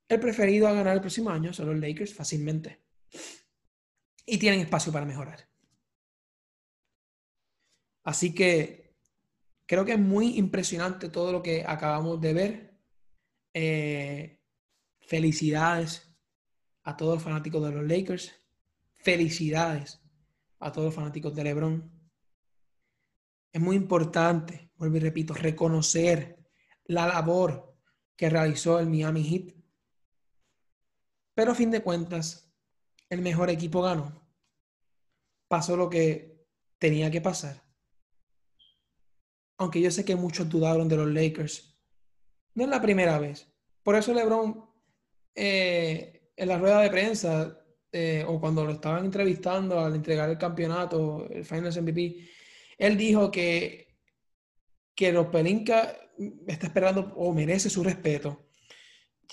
El 0.08 0.18
preferido 0.18 0.66
a 0.66 0.72
ganar 0.72 0.94
el 0.94 1.00
próximo 1.00 1.30
año 1.30 1.52
son 1.52 1.66
los 1.66 1.78
Lakers 1.78 2.12
fácilmente. 2.12 2.82
Y 4.26 4.36
tienen 4.36 4.58
espacio 4.58 4.92
para 4.92 5.06
mejorar. 5.06 5.48
Así 8.02 8.34
que 8.34 8.96
creo 9.64 9.84
que 9.84 9.92
es 9.92 9.98
muy 10.00 10.36
impresionante 10.36 11.08
todo 11.08 11.30
lo 11.30 11.40
que 11.40 11.64
acabamos 11.64 12.20
de 12.20 12.32
ver. 12.32 12.80
Eh, 13.52 14.40
felicidades 15.02 16.12
a 16.82 16.96
todos 16.96 17.14
los 17.14 17.22
fanáticos 17.22 17.64
de 17.64 17.76
los 17.76 17.86
Lakers. 17.86 18.34
Felicidades 18.96 20.02
a 20.58 20.72
todos 20.72 20.86
los 20.86 20.94
fanáticos 20.96 21.32
de 21.32 21.44
LeBron. 21.44 22.10
Es 23.52 23.60
muy 23.60 23.76
importante, 23.76 24.63
vuelvo 24.76 24.96
y 24.96 25.00
repito, 25.00 25.34
reconocer 25.34 26.38
la 26.84 27.06
labor 27.06 27.74
que 28.16 28.30
realizó 28.30 28.78
el 28.78 28.88
Miami 28.88 29.24
Heat 29.24 29.64
pero 31.34 31.52
a 31.52 31.54
fin 31.54 31.70
de 31.70 31.82
cuentas, 31.82 32.48
el 33.10 33.20
mejor 33.20 33.50
equipo 33.50 33.82
ganó. 33.82 34.22
Pasó 35.48 35.76
lo 35.76 35.90
que 35.90 36.46
tenía 36.78 37.10
que 37.10 37.20
pasar. 37.20 37.62
Aunque 39.58 39.80
yo 39.80 39.90
sé 39.90 40.04
que 40.04 40.16
muchos 40.16 40.48
dudaron 40.48 40.88
de 40.88 40.96
los 40.96 41.08
Lakers. 41.08 41.76
No 42.54 42.64
es 42.64 42.70
la 42.70 42.80
primera 42.80 43.18
vez. 43.18 43.48
Por 43.82 43.96
eso 43.96 44.14
LeBron, 44.14 44.64
eh, 45.34 46.30
en 46.36 46.48
la 46.48 46.58
rueda 46.58 46.80
de 46.80 46.90
prensa, 46.90 47.58
eh, 47.92 48.24
o 48.26 48.40
cuando 48.40 48.64
lo 48.64 48.72
estaban 48.72 49.04
entrevistando 49.04 49.78
al 49.80 49.94
entregar 49.94 50.30
el 50.30 50.38
campeonato, 50.38 51.28
el 51.30 51.44
Finals 51.44 51.80
MVP, 51.80 52.28
él 52.78 52.96
dijo 52.96 53.30
que, 53.30 53.93
que 54.94 55.12
los 55.12 55.26
Pelinka 55.26 55.96
está 56.46 56.66
esperando 56.66 57.12
o 57.16 57.32
merece 57.32 57.68
su 57.70 57.82
respeto 57.82 58.44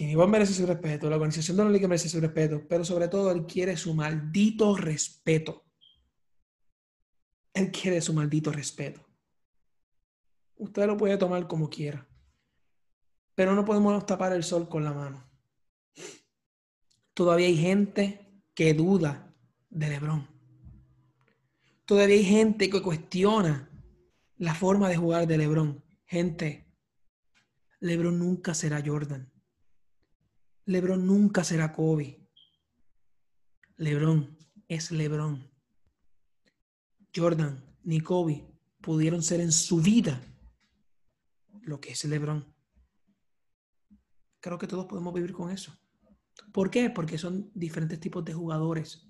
igual 0.10 0.30
merece 0.30 0.54
su 0.54 0.66
respeto, 0.66 1.10
la 1.10 1.16
organización 1.16 1.58
de 1.58 1.66
la 1.66 1.70
liga 1.70 1.88
merece 1.88 2.10
su 2.10 2.20
respeto, 2.20 2.66
pero 2.68 2.84
sobre 2.84 3.08
todo 3.08 3.32
él 3.32 3.46
quiere 3.46 3.78
su 3.78 3.94
maldito 3.94 4.76
respeto. 4.76 5.66
Él 7.54 7.72
quiere 7.72 8.02
su 8.02 8.14
maldito 8.14 8.52
respeto. 8.52 9.06
Usted 10.56 10.88
lo 10.88 10.98
puede 10.98 11.18
tomar 11.18 11.48
como 11.48 11.70
quiera, 11.70 12.08
pero 13.36 13.56
no 13.56 13.66
podemos 13.66 14.06
tapar 14.06 14.34
el 14.34 14.44
sol 14.44 14.70
con 14.70 14.84
la 14.84 14.94
mano. 14.94 15.30
Todavía 17.14 17.48
hay 17.48 17.58
gente 17.58 18.44
que 18.54 18.74
duda 18.74 19.36
de 19.70 19.90
Lebron. 19.90 20.28
Todavía 21.86 22.16
hay 22.16 22.24
gente 22.24 22.70
que 22.70 22.82
cuestiona 22.82 23.70
la 24.42 24.56
forma 24.56 24.90
de 24.90 24.98
jugar 24.98 25.28
de 25.28 25.38
Lebron. 25.38 25.84
Gente, 26.08 26.68
Lebron 27.80 28.18
nunca 28.18 28.56
será 28.56 28.82
Jordan. 28.84 29.32
Lebron 30.66 31.06
nunca 31.06 31.44
será 31.44 31.72
Kobe. 31.72 32.28
Lebron 33.78 34.36
es 34.68 34.92
Lebron. 34.92 35.48
Jordan 37.16 37.64
ni 37.84 38.02
Kobe 38.02 38.52
pudieron 38.82 39.22
ser 39.22 39.42
en 39.42 39.52
su 39.52 39.80
vida 39.80 40.20
lo 41.62 41.80
que 41.80 41.92
es 41.92 42.04
Lebron. 42.06 42.52
Creo 44.40 44.58
que 44.58 44.66
todos 44.66 44.88
podemos 44.88 45.14
vivir 45.14 45.34
con 45.34 45.52
eso. 45.52 45.72
¿Por 46.52 46.72
qué? 46.72 46.90
Porque 46.90 47.20
son 47.20 47.52
diferentes 47.54 48.00
tipos 48.00 48.26
de 48.26 48.34
jugadores. 48.34 49.08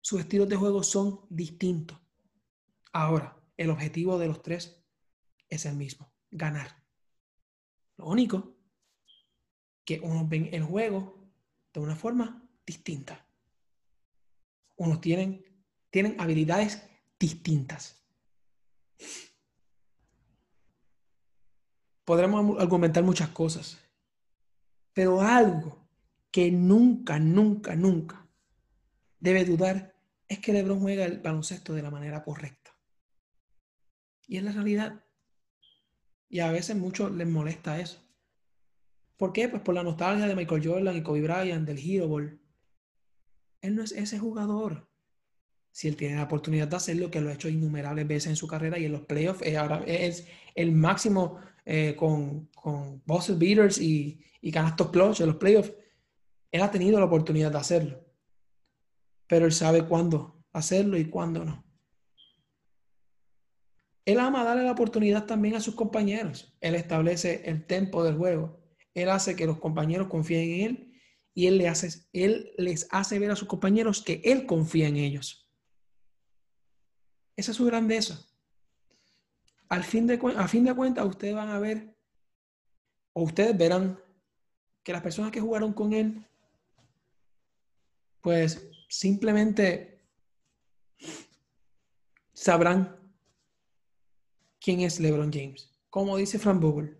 Sus 0.00 0.20
estilos 0.20 0.48
de 0.48 0.56
juego 0.56 0.82
son 0.82 1.26
distintos. 1.28 2.00
Ahora, 2.94 3.35
el 3.56 3.70
objetivo 3.70 4.18
de 4.18 4.28
los 4.28 4.42
tres 4.42 4.82
es 5.48 5.66
el 5.66 5.76
mismo, 5.76 6.12
ganar. 6.30 6.82
Lo 7.96 8.06
único 8.06 8.56
que 9.84 10.00
unos 10.00 10.28
ven 10.28 10.50
el 10.52 10.64
juego 10.64 11.16
de 11.72 11.80
una 11.80 11.96
forma 11.96 12.42
distinta. 12.66 13.24
Unos 14.76 15.00
tienen, 15.00 15.44
tienen 15.90 16.20
habilidades 16.20 16.82
distintas. 17.18 18.02
Podremos 22.04 22.60
argumentar 22.60 23.02
muchas 23.02 23.30
cosas, 23.30 23.78
pero 24.92 25.20
algo 25.20 25.86
que 26.30 26.50
nunca, 26.50 27.18
nunca, 27.18 27.74
nunca 27.74 28.26
debe 29.18 29.44
dudar 29.44 29.94
es 30.28 30.38
que 30.38 30.52
LeBron 30.52 30.80
juega 30.80 31.04
el 31.04 31.18
baloncesto 31.20 31.72
de 31.72 31.82
la 31.82 31.90
manera 31.90 32.22
correcta. 32.22 32.65
Y 34.26 34.36
es 34.38 34.42
la 34.42 34.52
realidad. 34.52 35.04
Y 36.28 36.40
a 36.40 36.50
veces 36.50 36.76
mucho 36.76 37.08
les 37.08 37.28
molesta 37.28 37.80
eso. 37.80 38.02
¿Por 39.16 39.32
qué? 39.32 39.48
Pues 39.48 39.62
por 39.62 39.74
la 39.74 39.82
nostalgia 39.82 40.26
de 40.26 40.36
Michael 40.36 40.66
Jordan 40.66 40.96
y 40.96 41.02
Kobe 41.02 41.22
Bryant, 41.22 41.66
del 41.66 41.78
Hero 41.78 42.08
Ball. 42.08 42.40
Él 43.62 43.74
no 43.74 43.82
es 43.82 43.92
ese 43.92 44.18
jugador. 44.18 44.90
Si 45.72 45.88
él 45.88 45.96
tiene 45.96 46.16
la 46.16 46.24
oportunidad 46.24 46.68
de 46.68 46.76
hacerlo, 46.76 47.10
que 47.10 47.20
lo 47.20 47.30
ha 47.30 47.34
hecho 47.34 47.48
innumerables 47.48 48.06
veces 48.06 48.30
en 48.30 48.36
su 48.36 48.46
carrera 48.46 48.78
y 48.78 48.86
en 48.86 48.92
los 48.92 49.02
playoffs, 49.02 49.42
ahora 49.56 49.82
es 49.86 50.26
el 50.54 50.72
máximo 50.72 51.38
eh, 51.64 51.94
con, 51.96 52.46
con 52.54 53.02
buzzer 53.04 53.36
beaters 53.36 53.78
y, 53.78 54.20
y 54.40 54.50
canastos 54.52 54.90
clutch 54.90 55.20
en 55.20 55.26
los 55.28 55.36
playoffs. 55.36 55.72
Él 56.50 56.62
ha 56.62 56.70
tenido 56.70 56.98
la 56.98 57.06
oportunidad 57.06 57.50
de 57.50 57.58
hacerlo. 57.58 58.04
Pero 59.26 59.46
él 59.46 59.52
sabe 59.52 59.86
cuándo 59.86 60.44
hacerlo 60.52 60.96
y 60.96 61.06
cuándo 61.06 61.44
no. 61.44 61.65
Él 64.06 64.20
ama 64.20 64.44
darle 64.44 64.62
la 64.62 64.70
oportunidad 64.70 65.26
también 65.26 65.56
a 65.56 65.60
sus 65.60 65.74
compañeros. 65.74 66.56
Él 66.60 66.76
establece 66.76 67.42
el 67.44 67.66
tempo 67.66 68.04
del 68.04 68.16
juego. 68.16 68.60
Él 68.94 69.10
hace 69.10 69.34
que 69.34 69.46
los 69.46 69.58
compañeros 69.58 70.06
confíen 70.06 70.42
en 70.42 70.60
él 70.60 71.00
y 71.34 71.48
él, 71.48 71.58
le 71.58 71.68
hace, 71.68 71.90
él 72.12 72.52
les 72.56 72.86
hace 72.92 73.18
ver 73.18 73.32
a 73.32 73.36
sus 73.36 73.48
compañeros 73.48 74.02
que 74.02 74.22
él 74.24 74.46
confía 74.46 74.86
en 74.86 74.96
ellos. 74.96 75.50
Esa 77.34 77.50
es 77.50 77.56
su 77.56 77.66
grandeza. 77.66 78.24
Al 79.68 79.82
fin 79.82 80.06
de, 80.06 80.20
a 80.36 80.46
fin 80.46 80.64
de 80.64 80.74
cuentas, 80.74 81.04
ustedes 81.04 81.34
van 81.34 81.48
a 81.48 81.58
ver, 81.58 81.94
o 83.12 83.24
ustedes 83.24 83.58
verán, 83.58 84.00
que 84.84 84.92
las 84.92 85.02
personas 85.02 85.32
que 85.32 85.40
jugaron 85.40 85.72
con 85.72 85.92
él, 85.92 86.24
pues 88.20 88.70
simplemente 88.88 90.00
sabrán 92.32 92.95
quién 94.66 94.80
es 94.80 94.98
LeBron 94.98 95.32
James. 95.32 95.70
Como 95.90 96.16
dice 96.16 96.40
Frank 96.40 96.60
Vogel, 96.60 96.98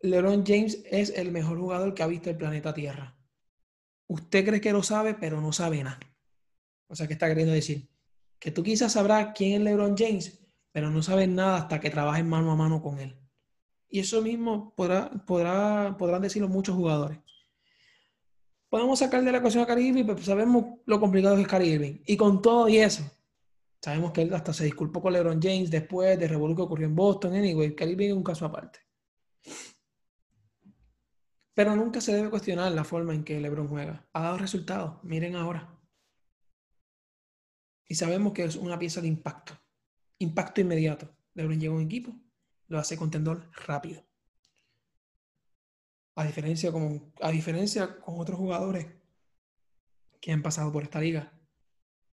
LeBron 0.00 0.44
James 0.44 0.82
es 0.90 1.10
el 1.10 1.30
mejor 1.30 1.60
jugador 1.60 1.94
que 1.94 2.02
ha 2.02 2.08
visto 2.08 2.28
el 2.28 2.36
planeta 2.36 2.74
Tierra. 2.74 3.16
Usted 4.08 4.44
cree 4.44 4.60
que 4.60 4.72
lo 4.72 4.82
sabe, 4.82 5.14
pero 5.14 5.40
no 5.40 5.52
sabe 5.52 5.84
nada. 5.84 6.00
O 6.88 6.96
sea, 6.96 7.06
¿qué 7.06 7.12
está 7.12 7.28
queriendo 7.28 7.52
decir? 7.52 7.88
Que 8.40 8.50
tú 8.50 8.64
quizás 8.64 8.94
sabrás 8.94 9.28
quién 9.32 9.52
es 9.52 9.60
LeBron 9.60 9.96
James, 9.96 10.40
pero 10.72 10.90
no 10.90 11.04
sabes 11.04 11.28
nada 11.28 11.58
hasta 11.58 11.78
que 11.78 11.88
trabajes 11.88 12.24
mano 12.24 12.50
a 12.50 12.56
mano 12.56 12.82
con 12.82 12.98
él. 12.98 13.16
Y 13.88 14.00
eso 14.00 14.20
mismo 14.20 14.74
podrá, 14.74 15.08
podrá, 15.24 15.94
podrán 15.96 16.22
decirlo 16.22 16.48
muchos 16.48 16.74
jugadores. 16.74 17.20
Podemos 18.68 18.98
sacar 18.98 19.22
de 19.22 19.30
la 19.30 19.38
ecuación 19.38 19.62
a 19.62 19.68
Caribe, 19.68 20.04
pero 20.04 20.20
sabemos 20.20 20.80
lo 20.84 20.98
complicado 20.98 21.36
que 21.36 21.42
es 21.42 21.48
Caribe. 21.48 22.02
Y 22.06 22.16
con 22.16 22.42
todo 22.42 22.68
y 22.68 22.78
eso, 22.78 23.04
sabemos 23.80 24.12
que 24.12 24.22
él 24.22 24.34
hasta 24.34 24.52
se 24.52 24.64
disculpó 24.64 25.00
con 25.00 25.12
LeBron 25.12 25.40
James 25.40 25.70
después 25.70 26.18
de 26.18 26.28
revolución 26.28 26.56
que 26.56 26.62
ocurrió 26.62 26.86
en 26.86 26.94
Boston. 26.94 27.34
Anyway, 27.34 27.74
Caribe 27.74 28.08
es 28.08 28.12
un 28.12 28.24
caso 28.24 28.44
aparte. 28.44 28.80
Pero 31.54 31.74
nunca 31.74 32.00
se 32.00 32.14
debe 32.14 32.28
cuestionar 32.28 32.70
la 32.72 32.84
forma 32.84 33.14
en 33.14 33.24
que 33.24 33.40
LeBron 33.40 33.68
juega. 33.68 34.06
Ha 34.12 34.22
dado 34.22 34.38
resultados. 34.38 35.02
Miren 35.04 35.36
ahora. 35.36 35.74
Y 37.88 37.94
sabemos 37.94 38.32
que 38.32 38.44
es 38.44 38.56
una 38.56 38.78
pieza 38.78 39.00
de 39.00 39.08
impacto. 39.08 39.54
Impacto 40.18 40.60
inmediato. 40.60 41.16
LeBron 41.34 41.60
llega 41.60 41.72
a 41.72 41.76
un 41.76 41.82
equipo, 41.82 42.14
lo 42.68 42.78
hace 42.78 42.96
contendor 42.96 43.50
rápido. 43.66 44.02
A 46.14 46.24
diferencia, 46.24 46.72
con, 46.72 47.12
a 47.20 47.30
diferencia 47.30 48.00
con 48.00 48.18
otros 48.18 48.38
jugadores 48.38 48.86
que 50.20 50.32
han 50.32 50.42
pasado 50.42 50.72
por 50.72 50.82
esta 50.82 51.00
liga, 51.00 51.35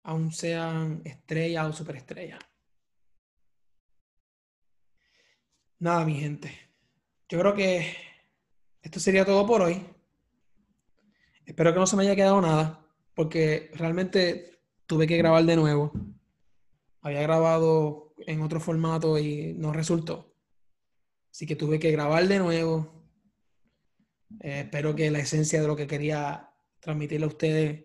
aún 0.03 0.33
sean 0.33 1.03
estrellas 1.05 1.67
o 1.67 1.73
superestrellas. 1.73 2.41
Nada, 5.79 6.05
mi 6.05 6.21
gente. 6.21 6.51
Yo 7.29 7.39
creo 7.39 7.55
que 7.55 7.97
esto 8.83 9.01
sería 9.01 9.25
todo 9.25 9.47
por 9.47 9.63
hoy. 9.63 9.87
Espero 11.45 11.73
que 11.73 11.79
no 11.79 11.87
se 11.87 11.97
me 11.97 12.03
haya 12.03 12.17
quedado 12.17 12.41
nada, 12.41 12.87
porque 13.15 13.71
realmente 13.75 14.61
tuve 14.87 15.07
que 15.07 15.17
grabar 15.17 15.45
de 15.45 15.57
nuevo. 15.57 15.93
Había 17.01 17.23
grabado 17.23 18.15
en 18.27 18.43
otro 18.43 18.61
formato 18.61 19.19
y 19.19 19.55
no 19.55 19.73
resultó. 19.73 20.35
Así 21.31 21.47
que 21.47 21.57
tuve 21.57 21.79
que 21.79 21.91
grabar 21.91 22.27
de 22.27 22.39
nuevo. 22.39 23.05
Eh, 24.41 24.61
espero 24.61 24.95
que 24.95 25.11
la 25.11 25.21
esencia 25.21 25.61
de 25.63 25.67
lo 25.67 25.77
que 25.77 25.87
quería 25.87 26.51
transmitirle 26.81 27.25
a 27.25 27.29
ustedes 27.29 27.85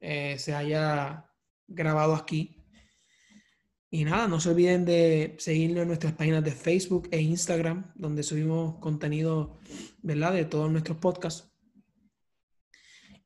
eh, 0.00 0.36
se 0.38 0.54
haya 0.54 1.31
grabado 1.66 2.14
aquí. 2.14 2.62
Y 3.90 4.04
nada, 4.04 4.26
no 4.26 4.40
se 4.40 4.48
olviden 4.48 4.86
de 4.86 5.36
seguirnos 5.38 5.82
en 5.82 5.88
nuestras 5.88 6.14
páginas 6.14 6.42
de 6.42 6.52
Facebook 6.52 7.08
e 7.10 7.20
Instagram, 7.20 7.92
donde 7.94 8.22
subimos 8.22 8.78
contenido, 8.78 9.58
¿verdad? 10.02 10.32
De 10.32 10.46
todos 10.46 10.70
nuestros 10.70 10.96
podcasts. 10.96 11.52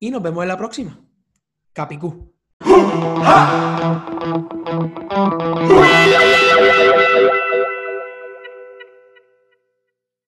Y 0.00 0.10
nos 0.10 0.22
vemos 0.22 0.42
en 0.42 0.48
la 0.48 0.58
próxima. 0.58 1.00
Capicú. 1.72 2.34